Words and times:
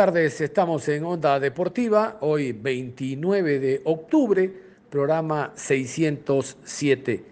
tardes. 0.00 0.40
Estamos 0.40 0.88
en 0.88 1.04
Onda 1.04 1.38
Deportiva, 1.38 2.16
hoy 2.22 2.52
29 2.52 3.58
de 3.58 3.82
octubre, 3.84 4.50
programa 4.88 5.52
607. 5.54 7.22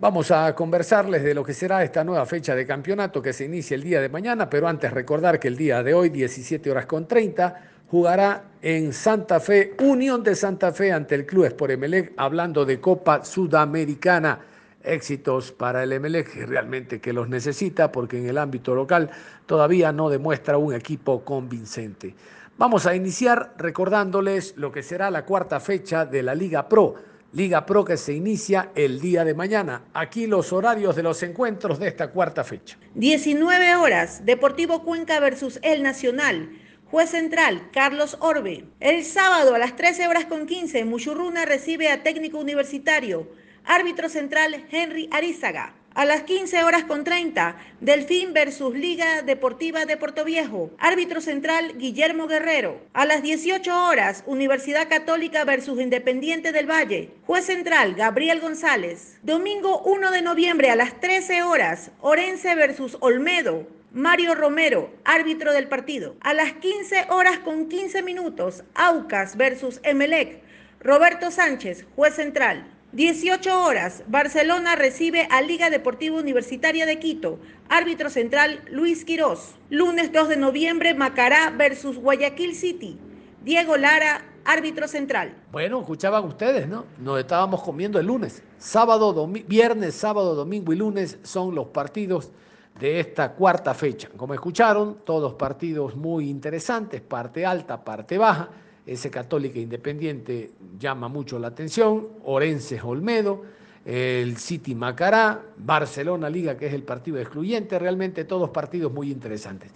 Vamos 0.00 0.32
a 0.32 0.52
conversarles 0.52 1.22
de 1.22 1.32
lo 1.32 1.44
que 1.44 1.54
será 1.54 1.84
esta 1.84 2.02
nueva 2.02 2.26
fecha 2.26 2.56
de 2.56 2.66
campeonato 2.66 3.22
que 3.22 3.32
se 3.32 3.44
inicia 3.44 3.76
el 3.76 3.84
día 3.84 4.00
de 4.00 4.08
mañana, 4.08 4.50
pero 4.50 4.66
antes 4.66 4.92
recordar 4.92 5.38
que 5.38 5.46
el 5.46 5.56
día 5.56 5.80
de 5.84 5.94
hoy, 5.94 6.08
17 6.08 6.72
horas 6.72 6.86
con 6.86 7.06
30, 7.06 7.60
jugará 7.88 8.46
en 8.60 8.92
Santa 8.92 9.38
Fe, 9.38 9.74
Unión 9.78 10.24
de 10.24 10.34
Santa 10.34 10.72
Fe 10.72 10.90
ante 10.90 11.14
el 11.14 11.24
Club 11.24 11.44
Sport 11.44 11.70
Emelec, 11.70 12.14
hablando 12.16 12.64
de 12.64 12.80
Copa 12.80 13.24
Sudamericana. 13.24 14.40
Éxitos 14.84 15.52
para 15.52 15.82
el 15.82 15.92
Emelec, 15.92 16.34
realmente 16.46 17.00
que 17.00 17.12
los 17.12 17.28
necesita, 17.28 17.92
porque 17.92 18.18
en 18.18 18.28
el 18.28 18.38
ámbito 18.38 18.74
local 18.74 19.10
todavía 19.46 19.92
no 19.92 20.10
demuestra 20.10 20.58
un 20.58 20.74
equipo 20.74 21.24
convincente. 21.24 22.14
Vamos 22.58 22.86
a 22.86 22.94
iniciar 22.94 23.54
recordándoles 23.58 24.54
lo 24.56 24.70
que 24.70 24.82
será 24.82 25.10
la 25.10 25.24
cuarta 25.24 25.60
fecha 25.60 26.04
de 26.04 26.22
la 26.22 26.34
Liga 26.34 26.68
Pro 26.68 26.94
Liga 27.34 27.64
Pro 27.64 27.82
que 27.82 27.96
se 27.96 28.12
inicia 28.12 28.72
el 28.74 29.00
día 29.00 29.24
de 29.24 29.32
mañana. 29.32 29.84
Aquí 29.94 30.26
los 30.26 30.52
horarios 30.52 30.94
de 30.96 31.02
los 31.02 31.22
encuentros 31.22 31.78
de 31.78 31.88
esta 31.88 32.10
cuarta 32.10 32.44
fecha. 32.44 32.76
19 32.94 33.74
horas, 33.76 34.26
Deportivo 34.26 34.82
Cuenca 34.84 35.18
versus 35.18 35.58
El 35.62 35.82
Nacional. 35.82 36.50
Juez 36.90 37.08
central, 37.08 37.70
Carlos 37.72 38.18
Orbe. 38.20 38.66
El 38.80 39.02
sábado 39.02 39.54
a 39.54 39.58
las 39.58 39.76
13 39.76 40.08
horas 40.08 40.26
con 40.26 40.44
15, 40.44 40.84
Muchurruna 40.84 41.46
recibe 41.46 41.90
a 41.90 42.02
técnico 42.02 42.38
universitario. 42.38 43.26
Árbitro 43.64 44.08
central, 44.08 44.66
Henry 44.70 45.08
Arizaga. 45.12 45.74
A 45.94 46.06
las 46.06 46.22
15 46.22 46.64
horas 46.64 46.84
con 46.84 47.04
30, 47.04 47.56
Delfín 47.80 48.32
versus 48.32 48.74
Liga 48.74 49.20
Deportiva 49.22 49.84
de 49.84 49.98
Puerto 49.98 50.24
Viejo. 50.24 50.70
Árbitro 50.78 51.20
central, 51.20 51.76
Guillermo 51.76 52.26
Guerrero. 52.26 52.80
A 52.94 53.04
las 53.04 53.22
18 53.22 53.88
horas, 53.88 54.24
Universidad 54.26 54.88
Católica 54.88 55.44
versus 55.44 55.78
Independiente 55.80 56.50
del 56.50 56.70
Valle. 56.70 57.10
Juez 57.26 57.44
central, 57.44 57.94
Gabriel 57.94 58.40
González. 58.40 59.18
Domingo 59.22 59.82
1 59.82 60.10
de 60.10 60.22
noviembre 60.22 60.70
a 60.70 60.76
las 60.76 60.98
13 60.98 61.42
horas, 61.42 61.90
Orense 62.00 62.54
versus 62.54 62.96
Olmedo. 63.00 63.66
Mario 63.92 64.34
Romero, 64.34 64.90
árbitro 65.04 65.52
del 65.52 65.68
partido. 65.68 66.16
A 66.22 66.32
las 66.32 66.54
15 66.54 67.08
horas 67.10 67.38
con 67.40 67.68
15 67.68 68.02
minutos, 68.02 68.64
Aucas 68.74 69.36
versus 69.36 69.80
Emelec. 69.82 70.42
Roberto 70.80 71.30
Sánchez, 71.30 71.84
juez 71.94 72.14
central. 72.14 72.66
18 72.92 73.62
horas, 73.64 74.04
Barcelona 74.06 74.76
recibe 74.76 75.26
a 75.30 75.40
Liga 75.40 75.70
Deportiva 75.70 76.18
Universitaria 76.18 76.84
de 76.84 76.98
Quito. 76.98 77.38
Árbitro 77.70 78.10
central, 78.10 78.60
Luis 78.70 79.06
Quirós. 79.06 79.54
Lunes 79.70 80.12
2 80.12 80.28
de 80.28 80.36
noviembre, 80.36 80.92
Macará 80.92 81.48
versus 81.56 81.96
Guayaquil 81.96 82.54
City. 82.54 82.98
Diego 83.42 83.78
Lara, 83.78 84.26
árbitro 84.44 84.86
central. 84.88 85.34
Bueno, 85.50 85.80
escuchaban 85.80 86.24
ustedes, 86.24 86.68
¿no? 86.68 86.84
Nos 86.98 87.18
estábamos 87.18 87.62
comiendo 87.62 87.98
el 87.98 88.04
lunes. 88.04 88.42
Sábado, 88.58 89.26
viernes, 89.26 89.94
sábado, 89.94 90.34
domingo 90.34 90.74
y 90.74 90.76
lunes 90.76 91.18
son 91.22 91.54
los 91.54 91.68
partidos 91.68 92.30
de 92.78 93.00
esta 93.00 93.32
cuarta 93.32 93.72
fecha. 93.72 94.10
Como 94.18 94.34
escucharon, 94.34 94.98
todos 95.06 95.32
partidos 95.32 95.96
muy 95.96 96.28
interesantes, 96.28 97.00
parte 97.00 97.46
alta, 97.46 97.82
parte 97.82 98.18
baja 98.18 98.50
ese 98.86 99.10
Católica 99.10 99.58
Independiente 99.58 100.52
llama 100.78 101.08
mucho 101.08 101.38
la 101.38 101.48
atención, 101.48 102.08
Orense 102.24 102.80
Olmedo, 102.82 103.42
el 103.84 104.36
City 104.36 104.74
Macará, 104.74 105.40
Barcelona 105.56 106.28
Liga, 106.28 106.56
que 106.56 106.66
es 106.66 106.74
el 106.74 106.82
partido 106.82 107.18
excluyente, 107.18 107.78
realmente 107.78 108.24
todos 108.24 108.50
partidos 108.50 108.92
muy 108.92 109.10
interesantes. 109.10 109.70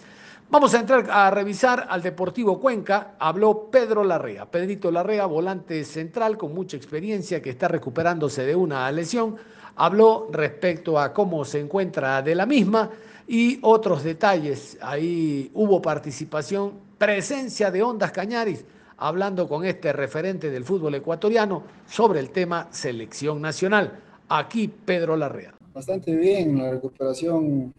Vamos 0.49 0.73
a 0.73 0.79
entrar 0.79 1.09
a 1.09 1.29
revisar 1.29 1.87
al 1.89 2.01
Deportivo 2.01 2.57
Cuenca. 2.57 3.15
Habló 3.19 3.69
Pedro 3.69 4.05
Larrea. 4.05 4.45
Pedrito 4.45 4.89
Larrea, 4.89 5.25
volante 5.25 5.83
central 5.83 6.37
con 6.37 6.53
mucha 6.53 6.77
experiencia 6.77 7.41
que 7.41 7.49
está 7.49 7.67
recuperándose 7.67 8.45
de 8.45 8.55
una 8.55 8.89
lesión. 8.93 9.35
Habló 9.75 10.29
respecto 10.31 10.97
a 10.97 11.13
cómo 11.13 11.43
se 11.43 11.59
encuentra 11.59 12.21
de 12.21 12.33
la 12.33 12.45
misma 12.45 12.89
y 13.27 13.59
otros 13.61 14.05
detalles. 14.05 14.77
Ahí 14.79 15.51
hubo 15.53 15.81
participación, 15.81 16.75
presencia 16.97 17.69
de 17.69 17.83
Ondas 17.83 18.13
Cañaris 18.13 18.63
hablando 18.97 19.47
con 19.47 19.65
este 19.65 19.93
referente 19.93 20.49
del 20.49 20.63
fútbol 20.63 20.95
ecuatoriano 20.95 21.63
sobre 21.85 22.19
el 22.19 22.31
tema 22.31 22.67
selección 22.71 23.41
nacional. 23.41 23.99
Aquí 24.29 24.67
Pedro 24.67 25.15
Larrea. 25.15 25.55
Bastante 25.73 26.15
bien 26.15 26.57
la 26.57 26.71
recuperación, 26.71 27.73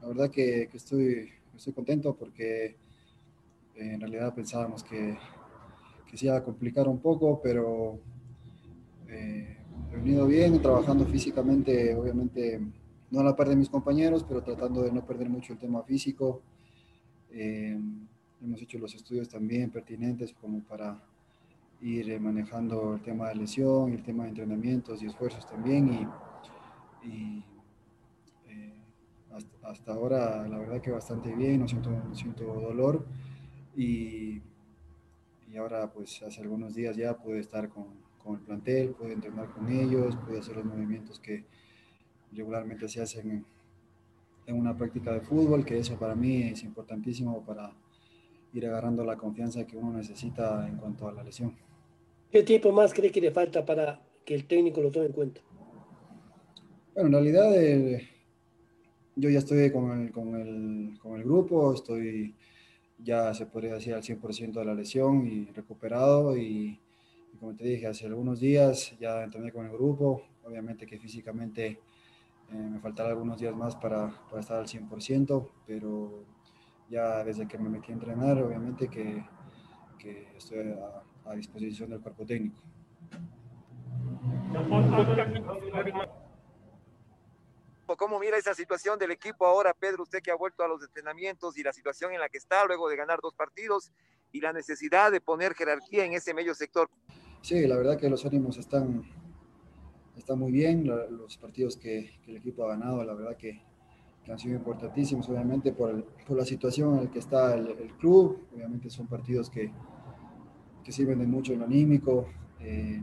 la 0.00 0.08
verdad 0.08 0.30
que, 0.30 0.68
estoy, 0.72 1.28
estoy 1.54 1.72
contento 1.72 2.14
porque 2.14 2.64
eh, 2.64 2.74
en 3.74 4.00
realidad 4.00 4.34
pensábamos 4.34 4.82
que, 4.82 5.18
que 6.10 6.16
se 6.16 6.26
iba 6.26 6.36
a 6.36 6.42
complicar 6.42 6.88
un 6.88 6.98
poco, 6.98 7.40
pero 7.42 7.98
eh, 9.08 9.58
he 9.92 9.96
venido 9.96 10.26
bien, 10.26 10.60
trabajando 10.60 11.04
físicamente, 11.06 11.94
obviamente 11.94 12.60
no 13.10 13.20
a 13.20 13.24
la 13.24 13.36
par 13.36 13.50
de 13.50 13.56
mis 13.56 13.68
compañeros, 13.68 14.24
pero 14.26 14.42
tratando 14.42 14.82
de 14.82 14.90
no 14.90 15.04
perder 15.04 15.28
mucho 15.28 15.52
el 15.52 15.58
tema 15.58 15.82
físico. 15.82 16.40
Eh, 17.30 17.78
hemos 18.42 18.60
hecho 18.60 18.78
los 18.78 18.94
estudios 18.94 19.28
también 19.28 19.70
pertinentes 19.70 20.34
como 20.34 20.60
para 20.60 21.00
ir 21.80 22.10
eh, 22.10 22.18
manejando 22.18 22.94
el 22.94 23.02
tema 23.02 23.28
de 23.28 23.36
lesión, 23.36 23.92
el 23.92 24.02
tema 24.02 24.24
de 24.24 24.30
entrenamientos 24.30 25.02
y 25.02 25.06
esfuerzos 25.06 25.46
también. 25.46 26.08
Y, 27.04 27.44
eh, 28.48 28.72
hasta, 29.62 29.92
ahora 29.92 30.46
la 30.48 30.58
verdad 30.58 30.80
que 30.80 30.90
bastante 30.90 31.34
bien, 31.34 31.60
no 31.60 31.68
siento, 31.68 31.90
siento 32.14 32.44
dolor. 32.44 33.06
Y, 33.76 34.42
y, 35.50 35.56
ahora 35.56 35.90
pues 35.90 36.22
hace 36.22 36.40
algunos 36.40 36.74
días 36.74 36.96
ya 36.96 37.16
pude 37.16 37.40
estar 37.40 37.68
con, 37.68 37.86
con, 38.22 38.36
el 38.36 38.40
plantel, 38.40 38.90
pude 38.90 39.12
entrenar 39.12 39.50
con 39.50 39.68
ellos, 39.70 40.16
pude 40.16 40.38
hacer 40.38 40.56
los 40.56 40.64
movimientos 40.64 41.18
que 41.18 41.44
regularmente 42.32 42.88
se 42.88 43.02
hacen 43.02 43.30
en, 43.30 43.46
en 44.46 44.56
una 44.56 44.76
práctica 44.76 45.12
de 45.12 45.20
fútbol, 45.20 45.64
que 45.64 45.78
eso 45.78 45.98
para 45.98 46.14
mí 46.14 46.42
es 46.42 46.62
importantísimo 46.62 47.44
para 47.44 47.72
ir 48.52 48.66
agarrando 48.66 49.04
la 49.04 49.16
confianza 49.16 49.66
que 49.66 49.76
uno 49.76 49.96
necesita 49.96 50.66
en 50.68 50.76
cuanto 50.76 51.08
a 51.08 51.12
la 51.12 51.22
lesión. 51.22 51.56
¿Qué 52.30 52.42
tiempo 52.42 52.72
más 52.72 52.92
cree 52.94 53.10
que 53.10 53.20
le 53.20 53.30
falta 53.30 53.64
para 53.64 54.00
que 54.24 54.34
el 54.34 54.46
técnico 54.46 54.80
lo 54.80 54.90
tome 54.90 55.06
en 55.06 55.12
cuenta? 55.12 55.40
Bueno, 56.94 57.08
en 57.08 57.12
realidad 57.12 57.62
eh, 57.62 58.08
yo 59.16 59.30
ya 59.30 59.38
estoy 59.38 59.70
con 59.70 60.00
el, 60.00 60.12
con, 60.12 60.34
el, 60.34 60.98
con 60.98 61.18
el, 61.18 61.24
grupo, 61.24 61.72
estoy 61.74 62.34
ya 62.98 63.34
se 63.34 63.46
podría 63.46 63.74
decir 63.74 63.94
al 63.94 64.02
100% 64.02 64.52
de 64.52 64.64
la 64.64 64.74
lesión 64.74 65.26
y 65.26 65.46
recuperado 65.52 66.36
y, 66.36 66.78
como 67.40 67.54
te 67.54 67.64
dije, 67.64 67.86
hace 67.86 68.06
algunos 68.06 68.38
días 68.40 68.96
ya 69.00 69.24
entrené 69.24 69.50
con 69.50 69.66
el 69.66 69.72
grupo, 69.72 70.22
obviamente 70.44 70.86
que 70.86 70.98
físicamente 70.98 71.66
eh, 71.66 72.54
me 72.54 72.78
faltará 72.78 73.10
algunos 73.10 73.40
días 73.40 73.56
más 73.56 73.74
para, 73.76 74.14
para 74.28 74.40
estar 74.40 74.58
al 74.58 74.66
100%, 74.66 75.48
pero 75.66 76.24
ya 76.92 77.24
desde 77.24 77.48
que 77.48 77.56
me 77.56 77.70
metí 77.70 77.90
a 77.90 77.94
entrenar, 77.94 78.36
obviamente 78.42 78.86
que, 78.86 79.24
que 79.98 80.28
estoy 80.36 80.74
a, 81.24 81.34
disposición 81.34 81.88
del 81.88 82.00
cuerpo 82.00 82.26
técnico. 82.26 82.60
¿Cómo 87.96 88.18
mira 88.18 88.36
esa 88.36 88.54
situación 88.54 88.98
del 88.98 89.12
equipo 89.12 89.46
ahora, 89.46 89.72
Pedro? 89.72 90.02
Usted 90.02 90.20
que 90.20 90.30
ha 90.30 90.34
vuelto 90.34 90.62
a 90.62 90.68
los 90.68 90.82
entrenamientos 90.82 91.56
y 91.56 91.62
la 91.62 91.72
situación 91.72 92.12
en 92.12 92.20
la 92.20 92.28
que 92.28 92.38
está 92.38 92.64
luego 92.66 92.88
de 92.88 92.96
ganar 92.96 93.20
dos 93.22 93.34
partidos 93.34 93.90
y 94.30 94.40
la 94.40 94.52
necesidad 94.52 95.10
de 95.10 95.20
poner 95.20 95.54
jerarquía 95.54 96.04
en 96.04 96.12
ese 96.12 96.34
medio 96.34 96.54
sector. 96.54 96.90
Sí, 97.40 97.66
la 97.66 97.76
verdad 97.76 97.98
que 97.98 98.10
los 98.10 98.24
ánimos 98.26 98.58
están, 98.58 99.02
están 100.16 100.38
muy 100.38 100.52
bien. 100.52 100.86
Los 100.86 101.38
partidos 101.38 101.76
que, 101.76 102.18
que 102.22 102.32
el 102.32 102.36
equipo 102.38 102.64
ha 102.64 102.68
ganado, 102.76 103.02
la 103.04 103.14
verdad 103.14 103.36
que 103.36 103.62
han 104.30 104.38
sido 104.38 104.56
importantísimos, 104.56 105.28
obviamente, 105.28 105.72
por, 105.72 106.04
por 106.04 106.36
la 106.36 106.44
situación 106.44 106.98
en 106.98 107.04
la 107.04 107.10
que 107.10 107.18
está 107.18 107.54
el, 107.54 107.74
club. 107.98 108.38
Obviamente 108.54 108.88
son 108.88 109.06
partidos 109.06 109.50
que, 109.50 109.72
que 110.84 110.92
sirven 110.92 111.18
de 111.18 111.26
mucho 111.26 111.52
en 111.52 111.60
lo 111.60 111.64
anímico. 111.64 112.26
Eh, 112.60 113.00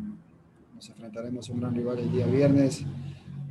nos 0.73 0.89
enfrentaremos 0.89 1.49
a 1.49 1.53
un 1.53 1.59
gran 1.59 1.75
rival 1.75 1.99
el 1.99 2.11
día 2.11 2.25
viernes. 2.25 2.85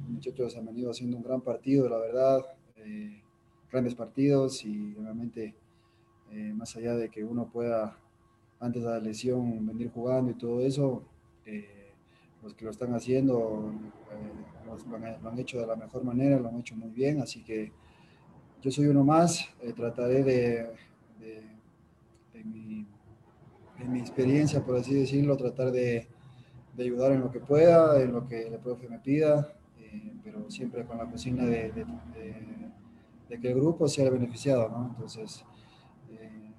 Muchachos 0.08 0.56
han 0.56 0.64
venido 0.64 0.90
haciendo 0.90 1.16
un 1.18 1.22
gran 1.22 1.42
partido, 1.42 1.88
la 1.88 1.98
verdad. 1.98 2.40
Eh, 2.76 3.22
grandes 3.70 3.94
partidos 3.94 4.64
y 4.64 4.94
obviamente, 4.96 5.54
eh, 6.30 6.52
más 6.54 6.74
allá 6.76 6.94
de 6.94 7.10
que 7.10 7.22
uno 7.22 7.50
pueda, 7.50 7.98
antes 8.60 8.82
de 8.82 8.88
la 8.88 8.98
lesión, 8.98 9.66
venir 9.66 9.90
jugando 9.90 10.30
y 10.30 10.34
todo 10.34 10.62
eso, 10.62 11.02
los 12.42 12.54
que 12.54 12.64
lo 12.64 12.70
están 12.70 12.94
haciendo 12.94 13.72
lo, 14.66 15.28
han, 15.30 15.38
hecho 15.38 15.60
de 15.60 15.66
la 15.66 15.76
mejor 15.76 16.04
manera, 16.04 16.38
lo 16.38 16.48
han 16.48 16.58
hecho 16.58 16.76
muy 16.76 16.90
bien, 16.90 17.20
así 17.20 17.42
que 17.42 17.72
yo 18.60 18.70
soy 18.70 18.86
uno 18.86 19.04
más, 19.04 19.48
eh, 19.60 19.72
trataré 19.72 20.22
de, 20.22 20.74
en 22.34 22.52
mi, 22.52 22.86
en 23.78 23.92
mi 23.92 24.00
experiencia, 24.00 24.64
por 24.64 24.76
así 24.76 24.94
decirlo, 24.94 25.36
tratar 25.36 25.70
de, 25.70 26.06
de, 26.76 26.82
ayudar 26.82 27.12
en 27.12 27.20
lo 27.20 27.30
que 27.30 27.40
pueda, 27.40 28.00
en 28.00 28.12
lo 28.12 28.26
que 28.26 28.46
el 28.46 28.58
profe 28.58 28.88
me 28.88 28.98
pida, 28.98 29.52
eh, 29.78 30.12
pero 30.22 30.50
siempre 30.50 30.84
con 30.84 30.98
la 30.98 31.06
cocina 31.06 31.44
de, 31.44 31.72
de, 31.72 31.86
de, 33.28 33.40
que 33.40 33.48
el 33.48 33.54
grupo 33.54 33.88
sea 33.88 34.10
beneficiado, 34.10 34.68
¿no? 34.68 34.88
Entonces, 34.90 35.44
eh, 36.10 36.50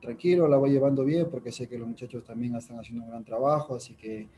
tranquilo, 0.00 0.48
la 0.48 0.56
voy 0.56 0.70
llevando 0.70 1.04
bien 1.04 1.28
porque 1.30 1.52
sé 1.52 1.68
que 1.68 1.78
los 1.78 1.88
muchachos 1.88 2.24
también 2.24 2.56
están 2.56 2.78
haciendo 2.78 3.04
un 3.04 3.10
gran 3.10 3.24
trabajo, 3.24 3.76
así 3.76 3.94
que 3.94 4.28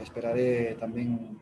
esperaré 0.00 0.74
también 0.74 1.38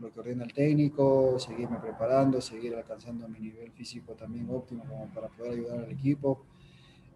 lo 0.00 0.12
que 0.12 0.20
ordena 0.20 0.44
el 0.44 0.52
técnico, 0.52 1.38
seguirme 1.38 1.78
preparando, 1.78 2.40
seguir 2.40 2.74
alcanzando 2.74 3.28
mi 3.28 3.40
nivel 3.40 3.72
físico 3.72 4.12
también 4.14 4.48
óptimo 4.50 4.84
como 4.84 5.06
para 5.08 5.28
poder 5.28 5.52
ayudar 5.52 5.80
al 5.80 5.90
equipo. 5.90 6.44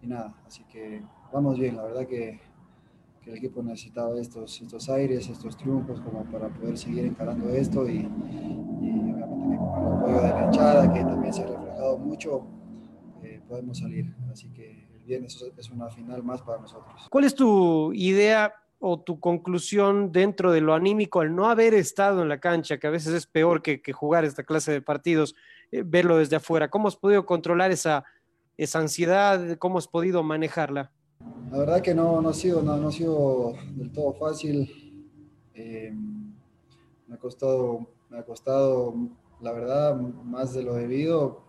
Y 0.02 0.08
nada, 0.08 0.34
así 0.46 0.64
que 0.64 1.02
vamos 1.32 1.58
bien, 1.58 1.76
la 1.76 1.84
verdad 1.84 2.06
que, 2.06 2.40
que 3.22 3.30
el 3.30 3.36
equipo 3.36 3.62
necesitaba 3.62 4.18
estos, 4.20 4.60
estos 4.60 4.88
aires, 4.88 5.28
estos 5.28 5.56
triunfos 5.56 6.00
como 6.00 6.24
para 6.24 6.48
poder 6.48 6.76
seguir 6.76 7.04
encarando 7.04 7.50
esto 7.50 7.88
y, 7.88 7.98
y 7.98 8.90
obviamente 9.00 9.56
con 9.56 9.82
el 9.82 9.92
apoyo 9.98 10.22
de 10.22 10.28
la 10.28 10.44
hinchada 10.46 10.92
que 10.92 11.00
también 11.00 11.32
se 11.32 11.42
ha 11.44 11.46
reflejado 11.46 11.98
mucho, 11.98 12.46
eh, 13.22 13.40
podemos 13.48 13.78
salir. 13.78 14.12
Así 14.32 14.48
que 14.48 14.88
el 14.92 15.04
viernes 15.04 15.40
es 15.56 15.70
una 15.70 15.88
final 15.88 16.24
más 16.24 16.42
para 16.42 16.60
nosotros. 16.60 17.06
¿Cuál 17.08 17.24
es 17.24 17.34
tu 17.36 17.92
idea 17.92 18.52
o 18.84 19.00
tu 19.00 19.20
conclusión 19.20 20.10
dentro 20.10 20.50
de 20.50 20.60
lo 20.60 20.74
anímico 20.74 21.20
al 21.20 21.36
no 21.36 21.48
haber 21.48 21.72
estado 21.72 22.20
en 22.20 22.28
la 22.28 22.40
cancha, 22.40 22.78
que 22.78 22.88
a 22.88 22.90
veces 22.90 23.14
es 23.14 23.26
peor 23.26 23.62
que, 23.62 23.80
que 23.80 23.92
jugar 23.92 24.24
esta 24.24 24.42
clase 24.42 24.72
de 24.72 24.82
partidos, 24.82 25.36
eh, 25.70 25.84
verlo 25.86 26.18
desde 26.18 26.34
afuera? 26.34 26.68
¿Cómo 26.68 26.88
has 26.88 26.96
podido 26.96 27.24
controlar 27.24 27.70
esa, 27.70 28.04
esa 28.56 28.80
ansiedad? 28.80 29.56
¿Cómo 29.58 29.78
has 29.78 29.86
podido 29.86 30.24
manejarla? 30.24 30.90
La 31.52 31.58
verdad 31.58 31.80
que 31.80 31.94
no, 31.94 32.20
no, 32.20 32.30
ha, 32.30 32.34
sido, 32.34 32.60
no, 32.60 32.76
no 32.76 32.88
ha 32.88 32.92
sido 32.92 33.52
del 33.70 33.92
todo 33.92 34.14
fácil. 34.14 34.68
Eh, 35.54 35.94
me, 37.06 37.14
ha 37.14 37.18
costado, 37.18 37.86
me 38.10 38.18
ha 38.18 38.24
costado, 38.24 38.94
la 39.40 39.52
verdad, 39.52 39.94
más 39.94 40.54
de 40.54 40.64
lo 40.64 40.74
debido 40.74 41.44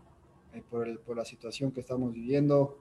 eh, 0.53 0.61
por, 0.69 0.87
el, 0.87 0.99
por, 0.99 1.17
la 1.17 1.25
situación 1.25 1.71
que 1.71 1.79
estamos 1.79 2.13
viviendo. 2.13 2.77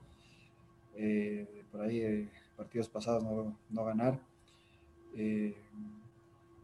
Eh, 0.95 1.63
por 1.71 1.81
ahí, 1.81 2.29
partidos 2.55 2.87
pasados 2.87 3.23
no, 3.23 3.57
no 3.71 3.85
ganar 3.85 4.19
eh, 5.15 5.55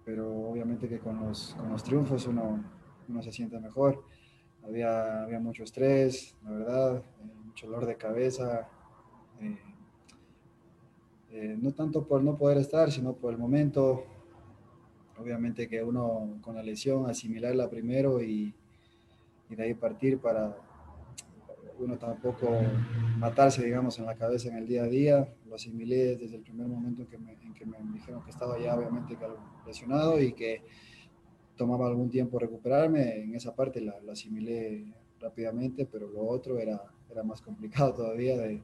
pero 0.06 0.50
obviamente 0.50 0.88
que 0.90 1.00
con 1.00 1.20
los, 1.20 1.54
con 1.56 1.70
los 1.70 1.84
triunfos 1.84 2.26
uno, 2.26 2.64
uno, 3.08 3.22
se 3.22 3.32
siente 3.32 3.60
mejor. 3.60 4.04
Había, 4.64 5.24
había 5.24 5.40
mucho 5.40 5.64
estrés, 5.64 6.36
la 6.44 6.52
verdad, 6.52 6.98
eh, 6.98 7.46
mucho 7.46 7.68
dolor 7.68 7.86
de 7.86 7.96
cabeza. 7.96 8.68
Eh, 9.40 9.58
eh, 11.32 11.58
no 11.62 11.72
tanto 11.74 12.08
por 12.08 12.24
no 12.24 12.38
poder 12.38 12.58
estar, 12.58 12.92
sino 12.92 13.14
por 13.14 13.34
el 13.34 13.40
momento. 13.40 14.04
Obviamente 15.18 15.68
que 15.68 15.84
uno 15.84 16.40
con 16.42 16.56
la 16.56 16.64
lesión 16.64 17.08
asimilarla 17.08 17.70
primero 17.70 18.22
y, 18.24 18.54
y 19.50 19.56
de 19.56 19.64
ahí 19.64 19.74
partir 19.76 20.18
para, 20.18 20.58
uno 21.80 21.98
tampoco 21.98 22.50
matarse, 23.18 23.64
digamos, 23.64 23.98
en 24.00 24.06
la 24.06 24.16
cabeza 24.16 24.50
en 24.50 24.58
el 24.58 24.68
día 24.68 24.84
a 24.84 24.88
día. 24.88 25.34
Lo 25.48 25.56
asimilé 25.56 26.16
desde 26.18 26.36
el 26.36 26.42
primer 26.42 26.68
momento 26.68 27.02
en 27.02 27.08
que 27.08 27.18
me, 27.18 27.38
dijeron 27.94 28.24
que 28.24 28.32
estaba 28.32 28.60
ya 28.60 28.76
obviamente 28.76 29.18
lesionado 29.66 30.20
y 30.22 30.34
que 30.34 30.62
tomaba 31.56 31.88
algún 31.88 32.10
tiempo 32.10 32.40
recuperarme. 32.40 33.24
En 33.24 33.36
esa 33.36 33.56
parte 33.56 33.82
la, 33.82 34.00
la 34.02 34.14
asimilé 34.14 34.94
rápidamente, 35.20 35.86
pero 35.86 36.08
lo 36.08 36.26
otro 36.28 36.58
era, 36.60 36.82
era 37.10 37.24
más 37.24 37.42
complicado 37.42 37.94
todavía 37.94 38.38
de, 38.38 38.62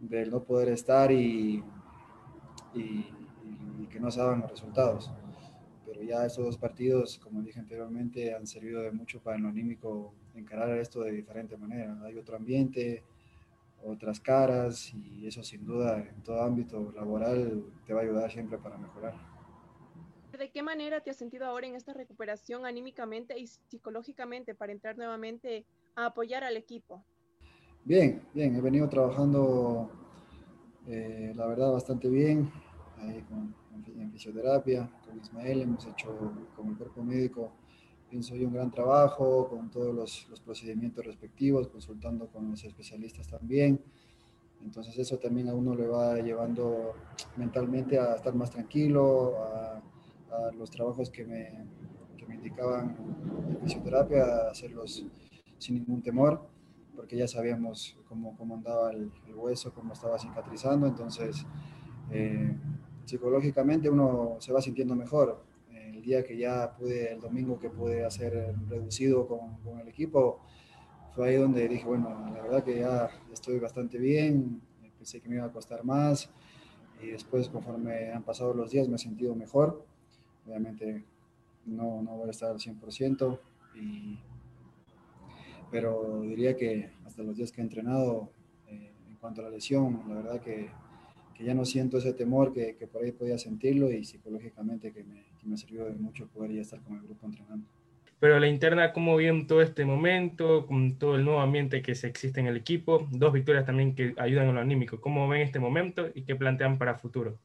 de 0.00 0.26
no 0.26 0.42
poder 0.42 0.68
estar 0.68 1.12
y, 1.12 1.62
y, 2.74 3.06
y 3.78 3.86
que 3.90 4.00
no 4.00 4.10
se 4.10 4.20
daban 4.20 4.40
los 4.40 4.50
resultados. 4.50 5.10
Pero 5.86 6.02
ya 6.02 6.24
estos 6.24 6.44
dos 6.44 6.58
partidos, 6.58 7.18
como 7.18 7.42
dije 7.42 7.60
anteriormente, 7.60 8.34
han 8.34 8.46
servido 8.46 8.82
de 8.82 8.92
mucho 8.92 9.20
para 9.20 9.36
el 9.36 9.46
anímico 9.46 10.14
encarar 10.34 10.76
esto 10.78 11.02
de 11.02 11.12
diferente 11.12 11.56
manera. 11.56 11.98
Hay 12.04 12.16
otro 12.16 12.36
ambiente, 12.36 13.02
otras 13.82 14.20
caras 14.20 14.92
y 14.94 15.26
eso 15.26 15.42
sin 15.42 15.64
duda 15.64 15.98
en 15.98 16.22
todo 16.22 16.42
ámbito 16.42 16.92
laboral 16.92 17.64
te 17.86 17.92
va 17.92 18.00
a 18.00 18.04
ayudar 18.04 18.30
siempre 18.30 18.58
para 18.58 18.76
mejorar. 18.78 19.14
¿De 20.38 20.50
qué 20.50 20.62
manera 20.62 21.00
te 21.00 21.10
has 21.10 21.16
sentido 21.16 21.44
ahora 21.44 21.66
en 21.66 21.74
esta 21.74 21.92
recuperación 21.92 22.64
anímicamente 22.64 23.38
y 23.38 23.46
psicológicamente 23.46 24.54
para 24.54 24.72
entrar 24.72 24.96
nuevamente 24.96 25.66
a 25.96 26.06
apoyar 26.06 26.44
al 26.44 26.56
equipo? 26.56 27.04
Bien, 27.84 28.22
bien, 28.32 28.54
he 28.54 28.60
venido 28.60 28.88
trabajando 28.88 29.90
eh, 30.86 31.32
la 31.36 31.46
verdad 31.46 31.72
bastante 31.72 32.08
bien 32.08 32.50
ahí 32.98 33.22
con, 33.22 33.54
en 33.86 34.12
fisioterapia, 34.12 34.88
con 35.04 35.18
Ismael 35.18 35.62
hemos 35.62 35.86
hecho 35.86 36.08
con 36.56 36.68
el 36.68 36.76
cuerpo 36.76 37.02
médico 37.02 37.52
pienso 38.10 38.34
yo, 38.34 38.48
un 38.48 38.54
gran 38.54 38.70
trabajo 38.70 39.48
con 39.48 39.70
todos 39.70 39.94
los, 39.94 40.40
procedimientos 40.44 41.06
respectivos, 41.06 41.68
consultando 41.68 42.26
con 42.26 42.50
los 42.50 42.64
especialistas 42.64 43.28
también. 43.28 43.80
Entonces 44.62 44.98
eso 44.98 45.16
también 45.18 45.48
a 45.48 45.54
uno 45.54 45.74
le 45.74 45.86
va 45.86 46.18
llevando 46.18 46.94
mentalmente 47.36 47.98
a 47.98 48.16
estar 48.16 48.34
más 48.34 48.50
tranquilo, 48.50 49.36
a, 49.42 49.82
los 50.56 50.70
trabajos 50.70 51.10
que 51.10 51.24
me, 51.24 51.66
que 52.16 52.24
me 52.24 52.36
indicaban 52.36 52.96
en 53.48 53.60
fisioterapia, 53.62 54.24
a 54.24 54.50
hacerlos 54.50 55.04
sin 55.58 55.74
ningún 55.74 56.02
temor, 56.02 56.48
porque 56.94 57.16
ya 57.16 57.26
sabíamos 57.26 57.96
cómo, 58.08 58.36
cómo 58.36 58.54
andaba 58.54 58.92
el, 58.92 59.10
hueso, 59.34 59.72
cómo 59.74 59.92
estaba 59.92 60.18
cicatrizando, 60.18 60.86
entonces 60.86 61.44
eh, 62.10 62.56
psicológicamente 63.04 63.90
uno 63.90 64.36
se 64.38 64.52
va 64.52 64.60
sintiendo 64.60 64.94
mejor 64.94 65.42
que 66.26 66.36
ya 66.36 66.76
pude, 66.76 67.12
el 67.12 67.20
domingo 67.20 67.58
que 67.58 67.70
pude 67.70 68.04
hacer 68.04 68.54
reducido 68.68 69.26
con, 69.26 69.56
con, 69.58 69.78
el 69.80 69.88
equipo, 69.88 70.40
fue 71.14 71.28
ahí 71.28 71.36
donde 71.36 71.68
dije, 71.68 71.84
bueno, 71.84 72.08
la 72.34 72.42
verdad 72.42 72.64
que 72.64 72.78
ya 72.78 73.08
estoy 73.32 73.58
bastante 73.58 73.98
bien, 73.98 74.60
pensé 74.98 75.20
que 75.20 75.28
me 75.28 75.36
iba 75.36 75.46
a 75.46 75.52
costar 75.52 75.82
más 75.84 76.30
y 77.02 77.06
después 77.06 77.48
conforme 77.48 78.12
han 78.12 78.22
pasado 78.22 78.52
los 78.52 78.70
días 78.70 78.88
me 78.88 78.96
he 78.96 78.98
sentido 78.98 79.34
mejor. 79.34 79.86
Obviamente 80.46 81.04
no, 81.64 82.02
no 82.02 82.16
voy 82.16 82.28
a 82.28 82.30
estar 82.30 82.50
al 82.50 82.58
100%, 82.58 83.38
y, 83.76 84.18
pero 85.70 86.20
diría 86.22 86.56
que 86.56 86.90
hasta 87.06 87.22
los 87.22 87.36
días 87.36 87.52
que 87.52 87.60
he 87.60 87.64
entrenado, 87.64 88.30
eh, 88.68 88.92
en 89.08 89.16
cuanto 89.16 89.40
a 89.40 89.44
la 89.44 89.50
lesión, 89.50 90.04
la 90.08 90.16
verdad 90.16 90.40
que 90.40 90.70
que 91.40 91.46
ya 91.46 91.54
no 91.54 91.64
siento 91.64 91.96
ese 91.96 92.12
temor 92.12 92.52
que, 92.52 92.76
que, 92.76 92.86
por 92.86 93.02
ahí 93.02 93.12
podía 93.12 93.38
sentirlo 93.38 93.90
y 93.90 94.04
psicológicamente 94.04 94.92
que 94.92 95.02
me, 95.02 95.24
que 95.40 95.46
me 95.46 95.56
sirvió 95.56 95.86
de 95.86 95.92
mucho 95.92 96.26
poder 96.26 96.52
ya 96.52 96.60
estar 96.60 96.80
con 96.82 96.96
el 96.96 97.02
grupo 97.02 97.24
entrenando. 97.24 97.66
Pero 98.18 98.38
la 98.38 98.46
interna, 98.46 98.92
¿cómo 98.92 99.16
bien 99.16 99.46
todo 99.46 99.62
este 99.62 99.86
momento, 99.86 100.66
con 100.66 100.98
todo 100.98 101.16
el 101.16 101.24
nuevo 101.24 101.40
ambiente 101.40 101.80
que 101.80 101.94
se 101.94 102.08
existe 102.08 102.40
en 102.40 102.46
el 102.46 102.58
equipo? 102.58 103.08
Dos 103.10 103.32
victorias 103.32 103.64
también 103.64 103.94
que 103.94 104.12
ayudan 104.18 104.48
en 104.48 104.54
lo 104.54 104.60
anímico. 104.60 105.00
¿Cómo 105.00 105.26
ven 105.28 105.40
este 105.40 105.58
momento 105.58 106.10
y 106.14 106.24
qué 106.24 106.36
plantean 106.36 106.76
para 106.76 106.96
futuro? 106.96 107.38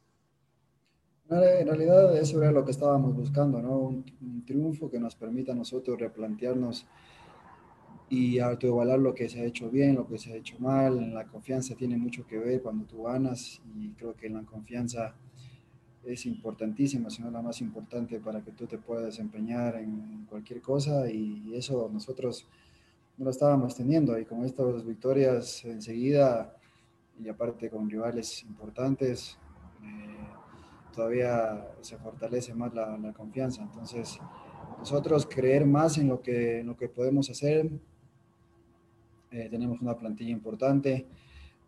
En 1.30 1.66
realidad 1.66 2.14
eso 2.18 2.42
era 2.42 2.52
lo 2.52 2.66
que 2.66 2.72
estábamos 2.72 3.16
buscando, 3.16 3.62
¿no? 3.62 3.78
Un, 3.78 4.04
un 4.20 4.44
triunfo 4.44 4.90
que 4.90 5.00
nos 5.00 5.16
permita 5.16 5.52
a 5.52 5.54
nosotros 5.54 5.98
replantearnos 5.98 6.86
y 8.08 8.38
autoevaluar 8.38 8.98
lo 8.98 9.14
que 9.14 9.28
se 9.28 9.40
ha 9.40 9.44
hecho 9.44 9.70
bien, 9.70 9.96
lo 9.96 10.06
que 10.06 10.18
se 10.18 10.32
ha 10.32 10.36
hecho 10.36 10.58
mal. 10.58 11.12
La 11.12 11.26
confianza 11.26 11.74
tiene 11.74 11.96
mucho 11.96 12.26
que 12.26 12.38
ver 12.38 12.62
cuando 12.62 12.84
tú 12.84 13.02
ganas 13.04 13.60
y 13.76 13.90
creo 13.90 14.14
que 14.14 14.28
la 14.28 14.42
confianza 14.42 15.14
es 16.04 16.24
importantísima, 16.26 17.10
si 17.10 17.20
no 17.22 17.30
la 17.32 17.42
más 17.42 17.60
importante 17.60 18.20
para 18.20 18.40
que 18.40 18.52
tú 18.52 18.66
te 18.66 18.78
puedas 18.78 19.06
desempeñar 19.06 19.76
en 19.76 20.24
cualquier 20.30 20.60
cosa 20.60 21.10
y 21.10 21.52
eso 21.54 21.90
nosotros 21.92 22.46
no 23.18 23.24
lo 23.24 23.30
estábamos 23.30 23.74
teniendo 23.74 24.18
y 24.18 24.24
con 24.24 24.44
estas 24.44 24.84
victorias 24.84 25.64
enseguida 25.64 26.54
y 27.18 27.28
aparte 27.28 27.70
con 27.70 27.88
rivales 27.88 28.42
importantes, 28.42 29.38
eh, 29.82 30.28
todavía 30.94 31.66
se 31.80 31.96
fortalece 31.96 32.54
más 32.54 32.74
la, 32.74 32.98
la, 32.98 33.12
confianza. 33.12 33.62
Entonces, 33.62 34.18
nosotros 34.78 35.26
creer 35.26 35.64
más 35.64 35.96
en 35.96 36.08
lo 36.08 36.20
que, 36.20 36.60
en 36.60 36.66
lo 36.66 36.76
que 36.76 36.88
podemos 36.88 37.30
hacer, 37.30 37.70
eh, 39.36 39.48
tenemos 39.50 39.80
una 39.80 39.96
plantilla 39.96 40.30
importante, 40.30 41.06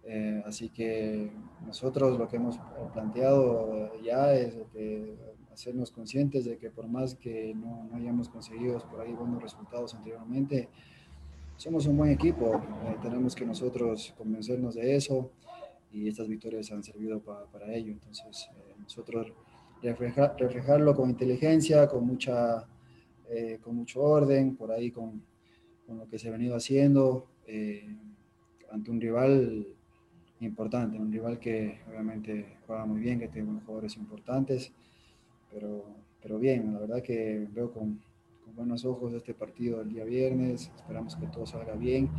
eh, 0.04 0.42
así 0.46 0.70
que 0.70 1.30
nosotros 1.66 2.18
lo 2.18 2.26
que 2.28 2.37
hemos 2.37 2.58
planteado 2.94 3.92
ya 4.02 4.34
es 4.34 4.56
que 4.72 5.14
hacernos 5.52 5.90
conscientes 5.90 6.44
de 6.44 6.56
que 6.56 6.70
por 6.70 6.87
más 6.87 7.14
que 7.14 7.52
no, 7.54 7.84
no, 7.90 7.96
hayamos 7.96 8.28
conseguido 8.28 8.78
por 8.90 9.00
ahí 9.00 9.12
buenos 9.12 9.42
resultados 9.42 9.94
anteriormente, 9.94 10.68
somos 11.56 11.87
un 11.87 11.96
buen 11.96 12.10
equipo, 12.10 12.54
eh, 12.54 12.96
tenemos 13.02 13.34
que 13.34 13.44
nosotros 13.44 14.14
convencernos 14.16 14.76
de 14.76 14.94
eso 14.94 15.30
y 15.92 16.08
estas 16.08 16.28
victorias 16.28 16.70
han 16.72 16.82
servido 16.82 17.20
pa, 17.20 17.44
para 17.52 17.75
ello, 17.75 17.92
entonces 17.92 18.48
eh, 18.56 18.75
nosotros 18.80 19.32
reflejar, 19.82 20.37
reflejarlo 20.38 20.94
con 20.94 21.10
inteligencia, 21.10 21.87
con 21.87 22.06
mucha... 22.06 22.66
Eh, 23.30 23.58
con 23.60 23.76
mucho 23.76 24.00
orden, 24.00 24.56
por 24.56 24.72
ahí 24.72 24.90
con, 24.90 25.22
con, 25.87 25.98
lo 25.98 26.08
que 26.08 26.18
se 26.18 26.28
ha 26.28 26.30
venido 26.30 26.56
haciendo, 26.56 27.26
eh, 27.49 27.88
ante 28.71 28.90
un 28.90 29.00
rival 29.00 29.67
importante, 30.40 30.99
un 30.99 31.11
rival 31.11 31.38
que 31.38 31.81
obviamente 31.88 32.59
juega 32.67 32.85
muy 32.85 33.00
bien, 33.00 33.19
que 33.19 33.28
tiene 33.28 33.61
jugadores 33.61 33.97
importantes, 33.97 34.73
pero, 35.50 35.85
pero 36.23 36.38
bien, 36.38 36.73
la 36.75 36.81
verdad 36.81 37.02
que 37.02 37.49
veo 37.52 37.73
con, 37.73 38.00
con 38.45 38.55
buenos 38.55 38.85
ojos 38.85 39.14
este 39.14 39.35
partido 39.35 39.81
el 39.81 39.88
día 39.88 40.05
viernes, 40.05 40.71
esperamos 40.76 41.17
que 41.17 41.26
todo 41.26 41.47
salga 41.47 41.75
bien 41.75 42.11